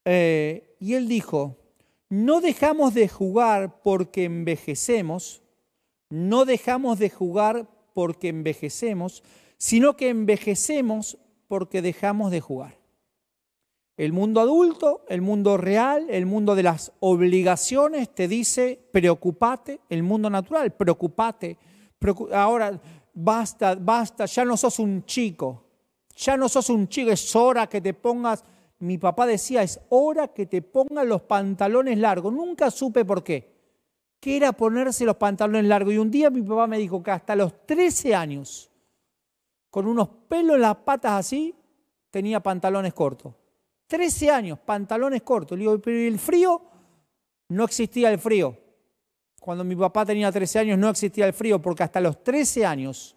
eh, 0.04 0.76
y 0.78 0.94
él 0.94 1.08
dijo, 1.08 1.56
no 2.08 2.40
dejamos 2.40 2.94
de 2.94 3.08
jugar 3.08 3.82
porque 3.82 4.24
envejecemos, 4.24 5.42
no 6.08 6.44
dejamos 6.44 6.98
de 6.98 7.10
jugar 7.10 7.66
porque 7.94 8.28
envejecemos, 8.28 9.22
sino 9.58 9.96
que 9.96 10.10
envejecemos 10.10 11.18
porque 11.48 11.82
dejamos 11.82 12.30
de 12.30 12.40
jugar. 12.40 12.76
El 13.96 14.12
mundo 14.12 14.40
adulto, 14.40 15.04
el 15.08 15.22
mundo 15.22 15.56
real, 15.56 16.06
el 16.10 16.26
mundo 16.26 16.54
de 16.54 16.62
las 16.62 16.92
obligaciones 17.00 18.14
te 18.14 18.28
dice, 18.28 18.78
preocupate, 18.92 19.80
el 19.88 20.02
mundo 20.02 20.28
natural, 20.28 20.72
preocupate. 20.74 21.56
ahora 22.32 22.78
basta, 23.16 23.74
basta, 23.74 24.26
ya 24.26 24.44
no 24.44 24.56
sos 24.56 24.78
un 24.78 25.04
chico, 25.04 25.64
ya 26.14 26.36
no 26.36 26.48
sos 26.48 26.68
un 26.70 26.86
chico, 26.86 27.10
es 27.10 27.34
hora 27.34 27.66
que 27.66 27.80
te 27.80 27.94
pongas, 27.94 28.44
mi 28.78 28.98
papá 28.98 29.26
decía, 29.26 29.62
es 29.62 29.80
hora 29.88 30.28
que 30.28 30.46
te 30.46 30.60
pongas 30.60 31.06
los 31.06 31.22
pantalones 31.22 31.98
largos. 31.98 32.32
Nunca 32.32 32.70
supe 32.70 33.06
por 33.06 33.24
qué. 33.24 33.56
¿Qué 34.20 34.36
era 34.36 34.52
ponerse 34.52 35.04
los 35.06 35.16
pantalones 35.16 35.64
largos? 35.64 35.94
Y 35.94 35.98
un 35.98 36.10
día 36.10 36.28
mi 36.30 36.42
papá 36.42 36.66
me 36.66 36.78
dijo 36.78 37.02
que 37.02 37.10
hasta 37.10 37.34
los 37.34 37.66
13 37.66 38.14
años, 38.14 38.70
con 39.70 39.86
unos 39.86 40.08
pelos 40.28 40.56
en 40.56 40.62
las 40.62 40.76
patas 40.76 41.12
así, 41.12 41.54
tenía 42.10 42.42
pantalones 42.42 42.92
cortos. 42.92 43.32
13 43.86 44.30
años, 44.30 44.58
pantalones 44.58 45.22
cortos. 45.22 45.56
Le 45.56 45.62
digo, 45.62 45.78
pero 45.78 45.96
el 45.96 46.18
frío? 46.18 46.60
No 47.48 47.64
existía 47.64 48.10
el 48.10 48.18
frío. 48.18 48.58
Cuando 49.46 49.62
mi 49.62 49.76
papá 49.76 50.04
tenía 50.04 50.32
13 50.32 50.58
años 50.58 50.76
no 50.76 50.88
existía 50.88 51.24
el 51.24 51.32
frío, 51.32 51.62
porque 51.62 51.84
hasta 51.84 52.00
los 52.00 52.24
13 52.24 52.66
años 52.66 53.14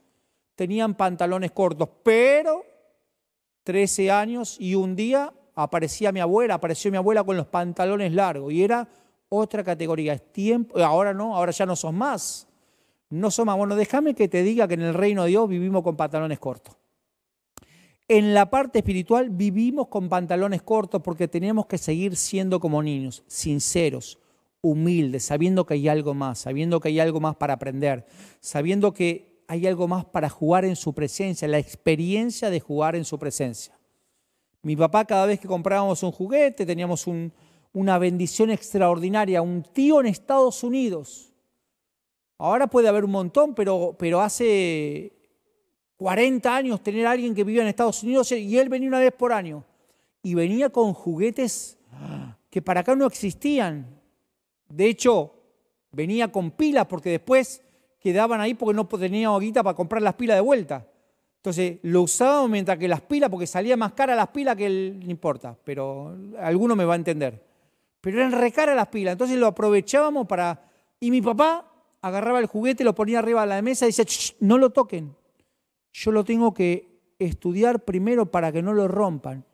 tenían 0.54 0.94
pantalones 0.94 1.52
cortos. 1.54 1.90
Pero 2.04 2.64
13 3.64 4.12
años 4.12 4.56
y 4.60 4.76
un 4.76 4.96
día 4.96 5.34
aparecía 5.56 6.12
mi 6.12 6.20
abuela, 6.20 6.54
apareció 6.54 6.92
mi 6.92 6.98
abuela 6.98 7.24
con 7.24 7.36
los 7.36 7.48
pantalones 7.48 8.14
largos 8.14 8.54
y 8.54 8.64
era 8.64 8.88
otra 9.28 9.64
categoría. 9.64 10.14
Es 10.14 10.32
tiempo, 10.32 10.78
ahora 10.78 11.16
no, 11.16 11.36
ahora 11.36 11.52
ya 11.52 11.66
no 11.66 11.76
son 11.76 11.96
más. 11.96 12.48
No 13.10 13.32
son 13.32 13.48
más. 13.48 13.58
Bueno, 13.58 13.76
déjame 13.76 14.14
que 14.14 14.28
te 14.28 14.44
diga 14.44 14.68
que 14.68 14.76
en 14.76 14.82
el 14.82 14.94
reino 14.94 15.24
de 15.24 15.30
Dios 15.30 15.50
vivimos 15.50 15.82
con 15.82 15.98
pantalones 15.98 16.38
cortos. 16.38 16.76
En 18.08 18.36
la 18.36 18.52
parte 18.52 18.78
espiritual 18.78 19.32
vivimos 19.32 19.88
con 19.88 20.08
pantalones 20.08 20.62
cortos 20.62 21.02
porque 21.02 21.28
tenemos 21.28 21.66
que 21.66 21.80
seguir 21.80 22.16
siendo 22.16 22.60
como 22.60 22.84
niños, 22.84 23.24
sinceros, 23.26 24.20
humildes, 24.62 25.24
sabiendo 25.24 25.66
que 25.66 25.76
hay 25.76 25.88
algo 25.88 26.14
más, 26.14 26.40
sabiendo 26.40 26.80
que 26.80 26.90
hay 26.90 27.00
algo 27.00 27.20
más 27.20 27.36
para 27.36 27.54
aprender, 27.54 28.06
sabiendo 28.40 28.94
que 28.94 29.44
hay 29.48 29.66
algo 29.66 29.88
más 29.88 30.06
para 30.06 30.30
jugar 30.30 30.66
en 30.66 30.76
su 30.76 30.94
presencia, 30.94 31.48
la 31.48 31.60
experiencia 31.60 32.50
de 32.50 32.60
jugar 32.60 32.96
en 32.96 33.06
su 33.06 33.18
presencia. 33.18 33.80
Mi 34.62 34.76
papá 34.76 35.06
cada 35.06 35.26
vez 35.26 35.40
que 35.40 35.48
comprábamos 35.48 36.04
un 36.04 36.12
juguete 36.12 36.66
teníamos 36.66 37.08
una 37.74 37.98
bendición 37.98 38.52
extraordinaria, 38.52 39.42
un 39.42 39.64
tío 39.64 40.02
en 40.02 40.08
Estados 40.08 40.64
Unidos. 40.64 41.34
Ahora 42.38 42.68
puede 42.68 42.88
haber 42.88 43.06
un 43.06 43.12
montón, 43.12 43.56
pero, 43.56 43.96
pero 43.98 44.22
hace 44.22 45.14
40 45.98 46.56
años 46.56 46.82
tener 46.82 47.06
a 47.06 47.12
alguien 47.12 47.34
que 47.34 47.44
vivía 47.44 47.62
en 47.62 47.68
Estados 47.70 48.04
Unidos 48.04 48.32
y 48.32 48.58
él 48.58 48.70
venía 48.70 48.88
una 48.88 49.00
vez 49.00 49.14
por 49.14 49.34
año. 49.34 49.66
Y 50.22 50.34
venía 50.34 50.70
con 50.70 50.94
juguetes 50.94 51.78
que 52.50 52.62
para 52.62 52.82
acá 52.82 52.96
no 52.96 53.06
existían. 53.06 53.99
De 54.70 54.86
hecho, 54.86 55.34
venía 55.92 56.32
con 56.32 56.52
pilas 56.52 56.86
porque 56.88 57.10
después 57.10 57.62
quedaban 58.00 58.40
ahí 58.42 58.54
porque 58.54 58.76
no 58.76 58.88
tenía 58.88 59.30
guita 59.38 59.64
para 59.64 59.76
comprar 59.76 60.02
las 60.02 60.14
pilas 60.14 60.38
de 60.38 60.42
vuelta. 60.42 60.88
Entonces 61.38 61.80
lo 61.84 62.02
usábamos 62.02 62.50
mientras 62.50 62.78
que 62.78 62.88
las 62.88 63.02
pilas, 63.02 63.30
porque 63.30 63.48
salía 63.48 63.78
más 63.78 63.94
cara 63.94 64.16
las 64.16 64.28
pilas 64.28 64.58
que 64.58 64.66
el, 64.66 65.00
no 65.00 65.10
importa, 65.10 65.58
pero 65.64 66.16
alguno 66.38 66.76
me 66.76 66.84
va 66.84 66.94
a 66.94 66.98
entender. 66.98 67.46
Pero 68.02 68.20
eran 68.20 68.34
recara 68.34 68.76
las 68.76 68.88
pilas, 68.88 69.14
entonces 69.14 69.38
lo 69.38 69.48
aprovechábamos 69.48 70.28
para... 70.28 70.66
Y 71.00 71.12
mi 71.12 71.22
papá 71.22 71.66
agarraba 72.02 72.40
el 72.40 72.46
juguete, 72.46 72.84
lo 72.84 72.94
ponía 72.94 73.20
arriba 73.20 73.42
de 73.42 73.48
la 73.48 73.62
mesa 73.62 73.86
y 73.86 73.94
decía, 73.94 74.06
no 74.42 74.58
lo 74.58 74.72
toquen, 74.72 75.16
yo 75.94 76.12
lo 76.12 76.26
tengo 76.26 76.54
que 76.54 76.90
estudiar 77.20 77.86
primero 77.86 78.26
para 78.26 78.52
que 78.52 78.62
no 78.62 78.74
lo 78.74 78.90
rompan. 78.90 79.46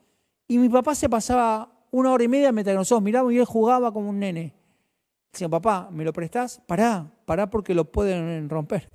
Y 0.48 0.58
mi 0.58 0.70
papá 0.70 0.96
se 0.96 1.08
pasaba 1.08 1.72
una 1.92 2.12
hora 2.12 2.24
y 2.24 2.28
media 2.28 2.52
mientras 2.52 2.76
nosotros 2.76 3.04
mirábamos 3.04 3.34
y 3.34 3.38
él 3.38 3.46
jugaba 3.46 3.92
como 3.92 4.10
un 4.10 4.20
nene. 4.20 4.54
Papá, 5.50 5.90
¿me 5.92 6.04
lo 6.04 6.14
prestás? 6.14 6.62
Pará, 6.66 7.12
pará 7.26 7.50
porque 7.50 7.74
lo 7.74 7.92
pueden 7.92 8.50
romper. 8.50 8.90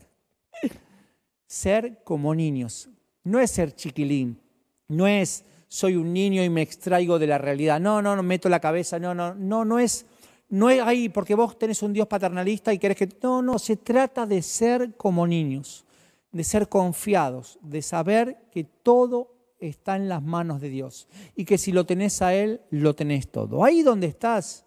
ser 1.47 2.03
como 2.05 2.35
niños. 2.35 2.89
No 3.25 3.39
es 3.39 3.51
ser 3.51 3.75
chiquilín, 3.75 4.41
no 4.89 5.07
es 5.07 5.45
soy 5.71 5.95
un 5.95 6.13
niño 6.13 6.43
y 6.43 6.51
me 6.51 6.63
extraigo 6.63 7.21
de 7.21 7.29
la 7.29 7.39
realidad. 7.39 7.79
No, 7.79 8.03
no, 8.03 8.17
no 8.17 8.25
meto 8.25 8.49
la 8.49 8.59
cabeza, 8.59 8.99
no, 8.99 9.15
no, 9.15 9.37
no, 9.37 9.65
no 9.65 9.79
es, 9.79 10.05
no 10.49 10.69
es 10.69 10.83
ahí 10.83 11.09
porque 11.09 11.37
vos 11.37 11.57
tenés 11.57 11.81
un 11.85 11.93
Dios 11.93 12.09
paternalista 12.09 12.73
y 12.75 12.79
querés 12.79 12.97
que... 12.97 13.09
No, 13.23 13.41
no, 13.41 13.57
se 13.59 13.77
trata 13.77 14.27
de 14.27 14.43
ser 14.43 14.97
como 14.97 15.29
niños, 15.29 15.85
de 16.33 16.43
ser 16.43 16.69
confiados, 16.69 17.57
de 17.63 17.83
saber 17.83 18.49
que 18.51 18.65
todo 18.65 19.33
está 19.61 19.95
en 19.95 20.09
las 20.09 20.23
manos 20.23 20.61
de 20.61 20.71
Dios 20.71 21.07
y 21.37 21.45
que 21.45 21.57
si 21.57 21.71
lo 21.71 21.87
tenés 21.87 22.21
a 22.21 22.35
Él, 22.35 22.63
lo 22.71 22.97
tenés 22.97 23.31
todo. 23.31 23.63
Ahí 23.63 23.83
donde 23.83 24.09
estás, 24.09 24.67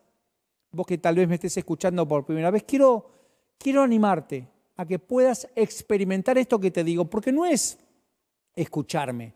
vos 0.73 0.85
que 0.85 0.97
tal 0.97 1.15
vez 1.15 1.27
me 1.27 1.35
estés 1.35 1.55
escuchando 1.57 2.07
por 2.07 2.25
primera 2.25 2.51
vez, 2.51 2.63
quiero, 2.63 3.09
quiero 3.57 3.83
animarte 3.83 4.47
a 4.75 4.85
que 4.85 4.99
puedas 4.99 5.47
experimentar 5.55 6.37
esto 6.37 6.59
que 6.59 6.71
te 6.71 6.83
digo, 6.83 7.05
porque 7.05 7.31
no 7.31 7.45
es 7.45 7.77
escucharme, 8.55 9.33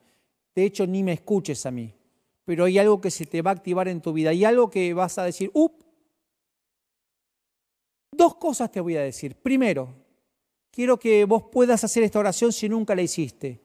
de 0.56 0.64
hecho 0.64 0.86
ni 0.88 1.04
me 1.04 1.14
escuches 1.14 1.66
a 1.66 1.72
mí, 1.72 1.94
pero 2.44 2.66
hay 2.66 2.80
algo 2.80 3.00
que 3.00 3.12
se 3.12 3.26
te 3.26 3.42
va 3.42 3.52
a 3.52 3.54
activar 3.54 3.88
en 3.88 4.02
tu 4.02 4.12
vida, 4.14 4.32
hay 4.32 4.44
algo 4.44 4.70
que 4.70 4.94
vas 4.94 5.18
a 5.18 5.24
decir, 5.24 5.52
up. 5.54 5.86
Dos 8.12 8.36
cosas 8.36 8.72
te 8.72 8.82
voy 8.82 8.96
a 8.96 9.02
decir. 9.02 9.36
Primero, 9.36 9.94
quiero 10.72 10.98
que 10.98 11.26
vos 11.26 11.44
puedas 11.52 11.84
hacer 11.84 12.02
esta 12.02 12.18
oración 12.18 12.52
si 12.52 12.68
nunca 12.68 12.96
la 12.96 13.04
hiciste. 13.04 13.62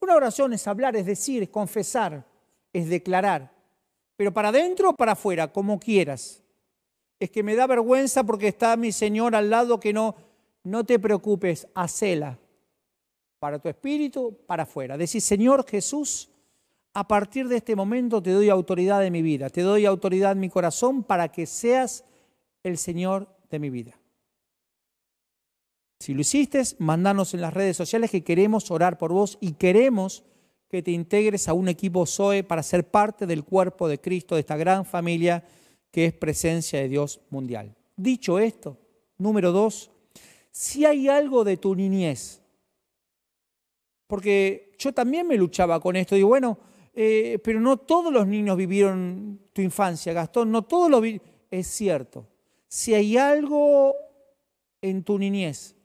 Una 0.00 0.14
oración 0.14 0.52
es 0.52 0.68
hablar, 0.68 0.94
es 0.94 1.06
decir, 1.06 1.42
es 1.42 1.48
confesar, 1.48 2.24
es 2.72 2.88
declarar, 2.88 3.52
pero 4.16 4.32
para 4.32 4.50
adentro 4.50 4.90
o 4.90 4.92
para 4.94 5.12
afuera, 5.12 5.52
como 5.52 5.80
quieras. 5.80 6.45
Es 7.18 7.30
que 7.30 7.42
me 7.42 7.54
da 7.54 7.66
vergüenza 7.66 8.24
porque 8.24 8.48
está 8.48 8.76
mi 8.76 8.92
Señor 8.92 9.34
al 9.34 9.50
lado 9.50 9.80
que 9.80 9.92
no, 9.92 10.16
no 10.64 10.84
te 10.84 10.98
preocupes, 10.98 11.68
hacela 11.74 12.38
para 13.38 13.58
tu 13.58 13.68
espíritu, 13.68 14.38
para 14.46 14.64
afuera. 14.64 14.96
Decir, 14.96 15.20
Señor 15.20 15.66
Jesús, 15.68 16.30
a 16.94 17.06
partir 17.06 17.48
de 17.48 17.56
este 17.56 17.76
momento 17.76 18.22
te 18.22 18.30
doy 18.30 18.48
autoridad 18.48 19.00
de 19.00 19.10
mi 19.10 19.22
vida, 19.22 19.50
te 19.50 19.60
doy 19.60 19.86
autoridad 19.86 20.32
en 20.32 20.40
mi 20.40 20.48
corazón 20.48 21.02
para 21.04 21.28
que 21.28 21.46
seas 21.46 22.04
el 22.62 22.78
Señor 22.78 23.28
de 23.50 23.58
mi 23.58 23.70
vida. 23.70 23.98
Si 26.00 26.14
lo 26.14 26.20
hiciste, 26.20 26.62
mandanos 26.78 27.34
en 27.34 27.40
las 27.40 27.54
redes 27.54 27.76
sociales 27.76 28.10
que 28.10 28.24
queremos 28.24 28.70
orar 28.70 28.98
por 28.98 29.12
vos 29.12 29.38
y 29.40 29.52
queremos 29.52 30.24
que 30.68 30.82
te 30.82 30.90
integres 30.90 31.48
a 31.48 31.54
un 31.54 31.68
equipo 31.68 32.06
Zoe 32.06 32.44
para 32.44 32.62
ser 32.62 32.90
parte 32.90 33.26
del 33.26 33.44
cuerpo 33.44 33.88
de 33.88 34.00
Cristo, 34.00 34.34
de 34.34 34.40
esta 34.40 34.56
gran 34.56 34.84
familia 34.84 35.44
que 35.90 36.06
es 36.06 36.12
presencia 36.12 36.80
de 36.80 36.88
Dios 36.88 37.20
mundial. 37.30 37.74
Dicho 37.96 38.38
esto, 38.38 38.78
número 39.18 39.52
dos, 39.52 39.90
si 40.50 40.84
hay 40.84 41.08
algo 41.08 41.44
de 41.44 41.56
tu 41.56 41.74
niñez, 41.74 42.42
porque 44.06 44.72
yo 44.78 44.92
también 44.92 45.26
me 45.26 45.36
luchaba 45.36 45.80
con 45.80 45.96
esto, 45.96 46.14
digo, 46.14 46.28
bueno, 46.28 46.58
eh, 46.94 47.38
pero 47.44 47.60
no 47.60 47.76
todos 47.76 48.12
los 48.12 48.26
niños 48.26 48.56
vivieron 48.56 49.40
tu 49.52 49.60
infancia, 49.60 50.12
Gastón, 50.12 50.50
no 50.50 50.62
todos 50.62 50.90
lo 50.90 51.00
vivieron. 51.00 51.28
Es 51.50 51.66
cierto, 51.66 52.26
si 52.68 52.94
hay 52.94 53.16
algo 53.16 53.94
en 54.80 55.04
tu 55.04 55.18
niñez 55.18 55.76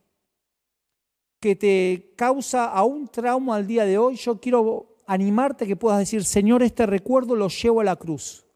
que 1.38 1.56
te 1.56 2.12
causa 2.16 2.66
a 2.66 2.84
un 2.84 3.08
trauma 3.08 3.56
al 3.56 3.66
día 3.66 3.84
de 3.84 3.98
hoy, 3.98 4.16
yo 4.16 4.40
quiero 4.40 4.96
animarte 5.06 5.66
que 5.66 5.76
puedas 5.76 5.98
decir, 5.98 6.24
Señor, 6.24 6.62
este 6.62 6.86
recuerdo 6.86 7.34
lo 7.36 7.48
llevo 7.48 7.80
a 7.80 7.84
la 7.84 7.96
cruz, 7.96 8.46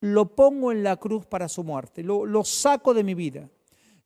lo 0.00 0.34
pongo 0.34 0.72
en 0.72 0.82
la 0.82 0.96
cruz 0.96 1.26
para 1.26 1.48
su 1.48 1.64
muerte, 1.64 2.02
lo 2.02 2.44
saco 2.44 2.94
de 2.94 3.04
mi 3.04 3.14
vida. 3.14 3.48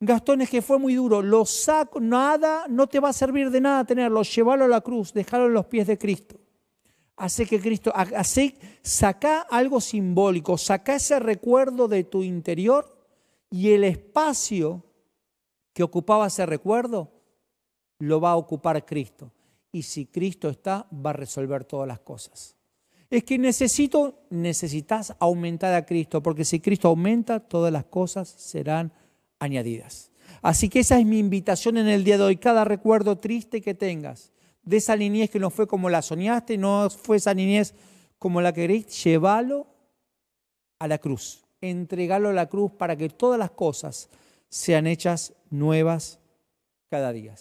Gastón 0.05 0.41
es 0.41 0.51
que 0.51 0.63
fue 0.63 0.81
muy 0.81 0.97
duro, 0.97 1.23
lo 1.23 1.47
saco, 1.47 2.01
nada, 2.01 2.67
no 2.69 2.89
te 2.89 2.99
va 2.99 3.11
a 3.11 3.13
servir 3.13 3.51
de 3.51 3.61
nada 3.61 3.85
tenerlo, 3.85 4.23
llévalo 4.25 4.65
a 4.65 4.69
la 4.69 4.81
cruz, 4.81 5.13
déjalo 5.13 5.47
en 5.47 5.53
los 5.53 5.67
pies 5.67 5.87
de 5.87 5.97
Cristo. 5.97 6.41
Hace 7.15 7.47
que 7.47 7.61
Cristo, 7.61 7.93
hace, 7.95 8.57
saca 8.83 9.43
algo 9.43 9.81
simbólico, 9.81 10.59
saca 10.59 10.97
ese 10.97 11.21
recuerdo 11.21 11.87
de 11.87 12.03
tu 12.03 12.25
interior 12.25 12.99
y 13.49 13.71
el 13.71 13.85
espacio 13.85 14.83
que 15.73 15.85
ocupaba 15.85 16.27
ese 16.27 16.47
recuerdo 16.47 17.13
lo 18.01 18.21
va 18.21 18.33
a 18.33 18.37
ocupar 18.37 18.85
Cristo. 18.85 19.31
Y 19.71 19.85
si 19.85 20.07
Cristo 20.07 20.49
está, 20.49 20.89
va 20.93 21.11
a 21.11 21.13
resolver 21.13 21.65
todas 21.65 21.87
las 21.87 22.01
cosas. 22.01 22.57
Es 23.13 23.25
que 23.25 23.37
necesito, 23.37 24.25
necesitas 24.31 25.15
aumentar 25.19 25.75
a 25.75 25.85
Cristo, 25.85 26.23
porque 26.23 26.47
si 26.47 26.61
Cristo 26.61 26.89
aumenta, 26.89 27.41
todas 27.41 27.71
las 27.71 27.85
cosas 27.85 28.27
serán 28.27 28.91
añadidas. 29.39 30.11
Así 30.41 30.71
que 30.71 30.81
esa 30.81 30.99
es 30.99 31.05
mi 31.05 31.19
invitación 31.19 31.77
en 31.77 31.89
el 31.89 32.05
día 32.05 32.17
de 32.17 32.25
hoy. 32.25 32.37
Cada 32.39 32.65
recuerdo 32.65 33.19
triste 33.19 33.61
que 33.61 33.75
tengas, 33.75 34.33
de 34.63 34.79
esa 34.79 34.97
niñez 34.97 35.29
que 35.29 35.39
no 35.39 35.51
fue 35.51 35.67
como 35.67 35.91
la 35.91 36.01
soñaste, 36.01 36.57
no 36.57 36.89
fue 36.89 37.19
esa 37.19 37.35
niñez 37.35 37.75
como 38.19 38.41
la 38.41 38.55
queréis, 38.55 39.05
llévalo 39.05 39.67
a 40.79 40.89
la 40.89 40.97
cruz. 40.97 41.45
Entregalo 41.61 42.31
a 42.31 42.33
la 42.33 42.49
cruz 42.49 42.73
para 42.73 42.97
que 42.97 43.11
todas 43.11 43.39
las 43.39 43.51
cosas 43.51 44.09
sean 44.49 44.87
hechas 44.87 45.35
nuevas 45.51 46.19
cada 46.89 47.13
día. 47.13 47.35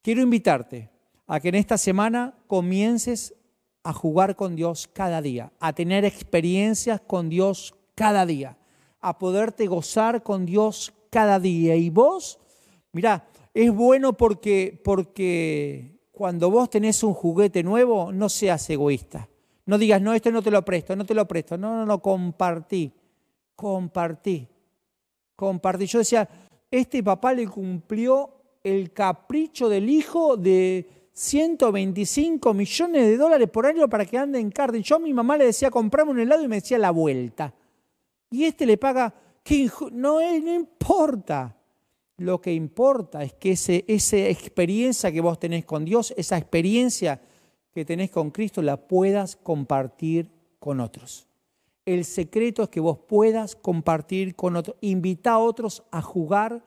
Quiero 0.00 0.22
invitarte 0.22 0.88
a 1.26 1.38
que 1.38 1.50
en 1.50 1.56
esta 1.56 1.76
semana 1.76 2.34
comiences 2.46 3.34
a 3.82 3.92
jugar 3.92 4.36
con 4.36 4.54
Dios 4.54 4.88
cada 4.92 5.20
día, 5.20 5.52
a 5.58 5.72
tener 5.72 6.04
experiencias 6.04 7.00
con 7.00 7.28
Dios 7.28 7.74
cada 7.94 8.26
día, 8.26 8.56
a 9.00 9.18
poderte 9.18 9.66
gozar 9.66 10.22
con 10.22 10.46
Dios 10.46 10.92
cada 11.10 11.40
día. 11.40 11.74
Y 11.76 11.90
vos, 11.90 12.38
mirá, 12.92 13.26
es 13.52 13.74
bueno 13.74 14.16
porque, 14.16 14.80
porque 14.84 15.98
cuando 16.12 16.50
vos 16.50 16.70
tenés 16.70 17.02
un 17.02 17.14
juguete 17.14 17.62
nuevo, 17.62 18.12
no 18.12 18.28
seas 18.28 18.68
egoísta. 18.70 19.28
No 19.66 19.78
digas, 19.78 20.00
no, 20.00 20.14
esto 20.14 20.30
no 20.30 20.42
te 20.42 20.50
lo 20.50 20.64
presto, 20.64 20.96
no 20.96 21.04
te 21.04 21.14
lo 21.14 21.26
presto. 21.26 21.56
No, 21.56 21.76
no, 21.76 21.86
no, 21.86 22.00
compartí, 22.00 22.92
compartí, 23.54 24.48
compartí. 25.36 25.86
Yo 25.86 25.98
decía, 25.98 26.28
este 26.70 27.02
papá 27.02 27.32
le 27.32 27.46
cumplió 27.46 28.30
el 28.62 28.92
capricho 28.92 29.68
del 29.68 29.88
hijo 29.88 30.36
de 30.36 31.01
125 31.12 32.54
millones 32.54 33.06
de 33.06 33.16
dólares 33.16 33.48
por 33.50 33.66
año 33.66 33.88
para 33.88 34.06
que 34.06 34.18
ande 34.18 34.40
en 34.40 34.50
Cardiff. 34.50 34.86
Yo 34.86 34.96
a 34.96 34.98
mi 34.98 35.12
mamá 35.12 35.36
le 35.36 35.46
decía, 35.46 35.70
comprame 35.70 36.10
un 36.10 36.20
helado 36.20 36.42
y 36.42 36.48
me 36.48 36.56
decía 36.56 36.78
la 36.78 36.90
vuelta. 36.90 37.54
Y 38.30 38.44
este 38.44 38.64
le 38.66 38.78
paga 38.78 39.14
no, 39.92 40.20
no 40.20 40.54
importa. 40.54 41.56
Lo 42.18 42.40
que 42.40 42.52
importa 42.52 43.24
es 43.24 43.32
que 43.32 43.52
ese, 43.52 43.84
esa 43.88 44.16
experiencia 44.16 45.10
que 45.10 45.20
vos 45.20 45.38
tenés 45.38 45.64
con 45.64 45.84
Dios, 45.84 46.14
esa 46.16 46.38
experiencia 46.38 47.20
que 47.72 47.84
tenés 47.84 48.10
con 48.10 48.30
Cristo, 48.30 48.62
la 48.62 48.76
puedas 48.76 49.36
compartir 49.36 50.30
con 50.58 50.80
otros. 50.80 51.26
El 51.84 52.04
secreto 52.04 52.62
es 52.62 52.68
que 52.68 52.80
vos 52.80 52.98
puedas 53.08 53.56
compartir 53.56 54.36
con 54.36 54.54
otros. 54.54 54.76
Invita 54.82 55.32
a 55.32 55.38
otros 55.38 55.82
a 55.90 56.00
jugar 56.00 56.62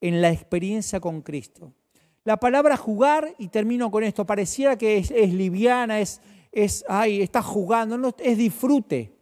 en 0.00 0.20
la 0.20 0.30
experiencia 0.30 1.00
con 1.00 1.22
Cristo. 1.22 1.72
La 2.28 2.36
palabra 2.36 2.76
jugar, 2.76 3.34
y 3.38 3.48
termino 3.48 3.90
con 3.90 4.04
esto, 4.04 4.26
pareciera 4.26 4.76
que 4.76 4.98
es, 4.98 5.32
liviana, 5.32 5.98
es, 5.98 6.20
es, 6.52 6.84
ay, 6.86 7.22
estás 7.22 7.46
jugando, 7.46 8.14
es 8.18 8.36
disfrute. 8.36 9.16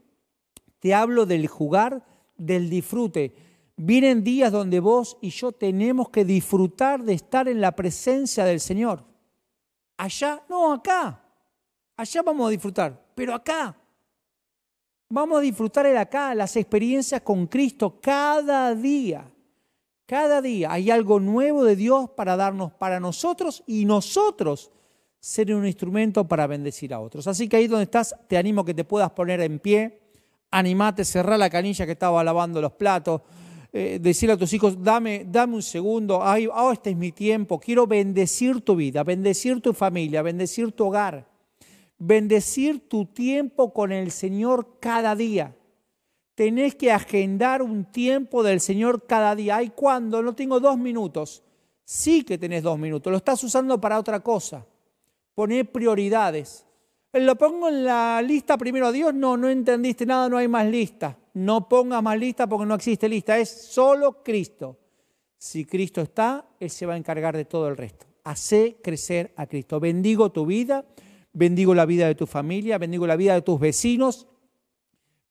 Te 0.80 0.92
hablo 0.92 1.24
del 1.24 1.46
jugar 1.46 2.04
del 2.36 2.68
disfrute. 2.68 3.32
Vienen 3.76 4.24
días 4.24 4.50
donde 4.50 4.80
vos 4.80 5.18
y 5.20 5.30
yo 5.30 5.52
tenemos 5.52 6.08
que 6.08 6.24
disfrutar 6.24 7.04
de 7.04 7.12
estar 7.12 7.46
en 7.46 7.60
la 7.60 7.76
presencia 7.76 8.44
del 8.44 8.58
Señor. 8.58 9.04
Allá, 9.96 10.42
no, 10.48 10.72
acá. 10.72 11.22
Allá 11.96 12.22
vamos 12.22 12.48
a 12.48 12.50
disfrutar, 12.50 13.00
pero 13.14 13.34
acá. 13.34 13.76
Vamos 15.08 15.38
a 15.38 15.42
disfrutar 15.42 15.86
el 15.86 15.96
acá, 15.96 16.34
las 16.34 16.56
experiencias 16.56 17.20
con 17.20 17.46
Cristo 17.46 18.00
cada 18.00 18.74
día. 18.74 19.30
Cada 20.06 20.40
día 20.40 20.72
hay 20.72 20.90
algo 20.90 21.18
nuevo 21.18 21.64
de 21.64 21.76
Dios 21.76 22.10
para 22.10 22.36
darnos 22.36 22.72
para 22.72 23.00
nosotros 23.00 23.64
y 23.66 23.84
nosotros 23.84 24.70
ser 25.18 25.52
un 25.52 25.66
instrumento 25.66 26.28
para 26.28 26.46
bendecir 26.46 26.94
a 26.94 27.00
otros. 27.00 27.26
Así 27.26 27.48
que 27.48 27.56
ahí 27.56 27.66
donde 27.66 27.84
estás, 27.84 28.14
te 28.28 28.36
animo 28.36 28.60
a 28.60 28.64
que 28.64 28.74
te 28.74 28.84
puedas 28.84 29.10
poner 29.10 29.40
en 29.40 29.58
pie 29.58 30.00
animate, 30.50 31.04
cerrá 31.04 31.36
la 31.36 31.50
canilla 31.50 31.86
que 31.86 31.92
estaba 31.92 32.22
lavando 32.22 32.60
los 32.60 32.72
platos, 32.72 33.22
eh, 33.72 33.98
decirle 34.00 34.34
a 34.34 34.36
tus 34.36 34.52
hijos, 34.52 34.82
dame, 34.82 35.26
dame 35.28 35.56
un 35.56 35.62
segundo, 35.62 36.22
ay, 36.22 36.46
oh, 36.46 36.72
este 36.72 36.90
es 36.90 36.96
mi 36.96 37.12
tiempo, 37.12 37.58
quiero 37.58 37.86
bendecir 37.86 38.60
tu 38.62 38.76
vida, 38.76 39.02
bendecir 39.02 39.60
tu 39.60 39.72
familia, 39.72 40.22
bendecir 40.22 40.72
tu 40.72 40.86
hogar, 40.86 41.28
bendecir 41.98 42.88
tu 42.88 43.06
tiempo 43.06 43.72
con 43.72 43.92
el 43.92 44.10
Señor 44.12 44.78
cada 44.80 45.14
día. 45.14 45.54
Tenés 46.36 46.76
que 46.76 46.92
agendar 46.92 47.60
un 47.60 47.84
tiempo 47.86 48.44
del 48.44 48.60
Señor 48.60 49.04
cada 49.06 49.34
día. 49.34 49.56
Ay, 49.56 49.70
cuando 49.70 50.22
no 50.22 50.36
tengo 50.36 50.60
dos 50.60 50.78
minutos. 50.78 51.42
Sí 51.84 52.22
que 52.22 52.38
tenés 52.38 52.62
dos 52.62 52.78
minutos, 52.78 53.10
lo 53.10 53.16
estás 53.16 53.42
usando 53.42 53.80
para 53.80 53.98
otra 53.98 54.20
cosa. 54.20 54.64
Poné 55.34 55.64
prioridades. 55.64 56.64
¿Lo 57.12 57.34
pongo 57.34 57.68
en 57.68 57.84
la 57.84 58.22
lista 58.22 58.56
primero 58.56 58.86
a 58.86 58.92
Dios? 58.92 59.12
No, 59.12 59.36
no 59.36 59.48
entendiste 59.48 60.06
nada, 60.06 60.28
no 60.28 60.36
hay 60.36 60.46
más 60.46 60.66
lista 60.66 61.18
no 61.36 61.68
pongas 61.68 62.02
más 62.02 62.18
lista 62.18 62.48
porque 62.48 62.64
no 62.64 62.74
existe 62.74 63.10
lista, 63.10 63.38
es 63.38 63.50
solo 63.50 64.22
Cristo. 64.22 64.78
Si 65.36 65.66
Cristo 65.66 66.00
está, 66.00 66.46
Él 66.58 66.70
se 66.70 66.86
va 66.86 66.94
a 66.94 66.96
encargar 66.96 67.36
de 67.36 67.44
todo 67.44 67.68
el 67.68 67.76
resto. 67.76 68.06
Hace 68.24 68.78
crecer 68.82 69.34
a 69.36 69.46
Cristo. 69.46 69.78
Bendigo 69.78 70.32
tu 70.32 70.46
vida, 70.46 70.86
bendigo 71.34 71.74
la 71.74 71.84
vida 71.84 72.06
de 72.06 72.14
tu 72.14 72.26
familia, 72.26 72.78
bendigo 72.78 73.06
la 73.06 73.16
vida 73.16 73.34
de 73.34 73.42
tus 73.42 73.60
vecinos, 73.60 74.26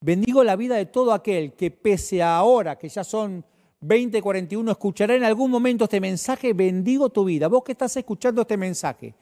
bendigo 0.05 0.43
la 0.43 0.55
vida 0.55 0.75
de 0.75 0.85
todo 0.85 1.13
aquel 1.13 1.53
que 1.53 1.71
pese 1.71 2.21
a 2.21 2.37
ahora, 2.37 2.77
que 2.77 2.87
ya 2.87 3.03
son 3.03 3.43
20, 3.81 4.21
41, 4.21 4.71
escuchará 4.71 5.15
en 5.15 5.23
algún 5.23 5.49
momento 5.49 5.85
este 5.85 5.99
mensaje, 5.99 6.53
bendigo 6.53 7.09
tu 7.09 7.25
vida. 7.25 7.47
Vos 7.47 7.63
que 7.63 7.71
estás 7.71 7.97
escuchando 7.97 8.41
este 8.41 8.55
mensaje, 8.55 9.15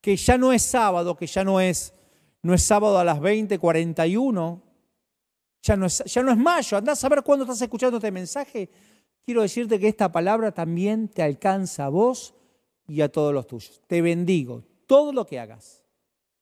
que 0.00 0.16
ya 0.16 0.38
no 0.38 0.50
es 0.50 0.62
sábado, 0.62 1.14
que 1.14 1.26
ya 1.26 1.44
no 1.44 1.60
es, 1.60 1.92
no 2.42 2.54
es 2.54 2.62
sábado 2.62 2.98
a 2.98 3.04
las 3.04 3.20
20, 3.20 3.58
41, 3.58 4.62
ya 5.62 5.76
no 5.76 5.84
es, 5.84 6.02
ya 6.06 6.22
no 6.22 6.32
es 6.32 6.38
mayo, 6.38 6.78
andás 6.78 7.04
a 7.04 7.10
ver 7.10 7.22
cuándo 7.22 7.44
estás 7.44 7.60
escuchando 7.60 7.98
este 7.98 8.10
mensaje. 8.10 8.70
Quiero 9.22 9.42
decirte 9.42 9.78
que 9.78 9.88
esta 9.88 10.10
palabra 10.10 10.52
también 10.52 11.08
te 11.08 11.22
alcanza 11.22 11.84
a 11.84 11.88
vos 11.90 12.34
y 12.88 13.02
a 13.02 13.12
todos 13.12 13.34
los 13.34 13.46
tuyos. 13.46 13.82
Te 13.86 14.00
bendigo. 14.00 14.64
Todo 14.86 15.12
lo 15.12 15.26
que 15.26 15.38
hagas, 15.38 15.84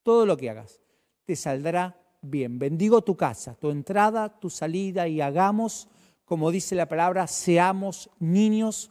todo 0.05 0.25
lo 0.25 0.37
que 0.37 0.51
hagas, 0.51 0.81
te 1.25 1.35
saldrá 1.35 2.01
bien. 2.23 2.59
Bendigo 2.59 3.03
tu 3.03 3.17
casa, 3.17 3.55
tu 3.55 3.71
entrada, 3.71 4.39
tu 4.41 4.51
salida 4.51 5.09
y 5.09 5.21
hagamos, 5.21 5.89
como 6.25 6.51
dice 6.51 6.75
la 6.75 6.89
palabra, 6.89 7.27
seamos 7.27 8.11
niños 8.19 8.91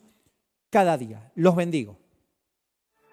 cada 0.70 0.98
día. 0.98 1.32
Los 1.36 1.56
bendigo. 1.56 1.98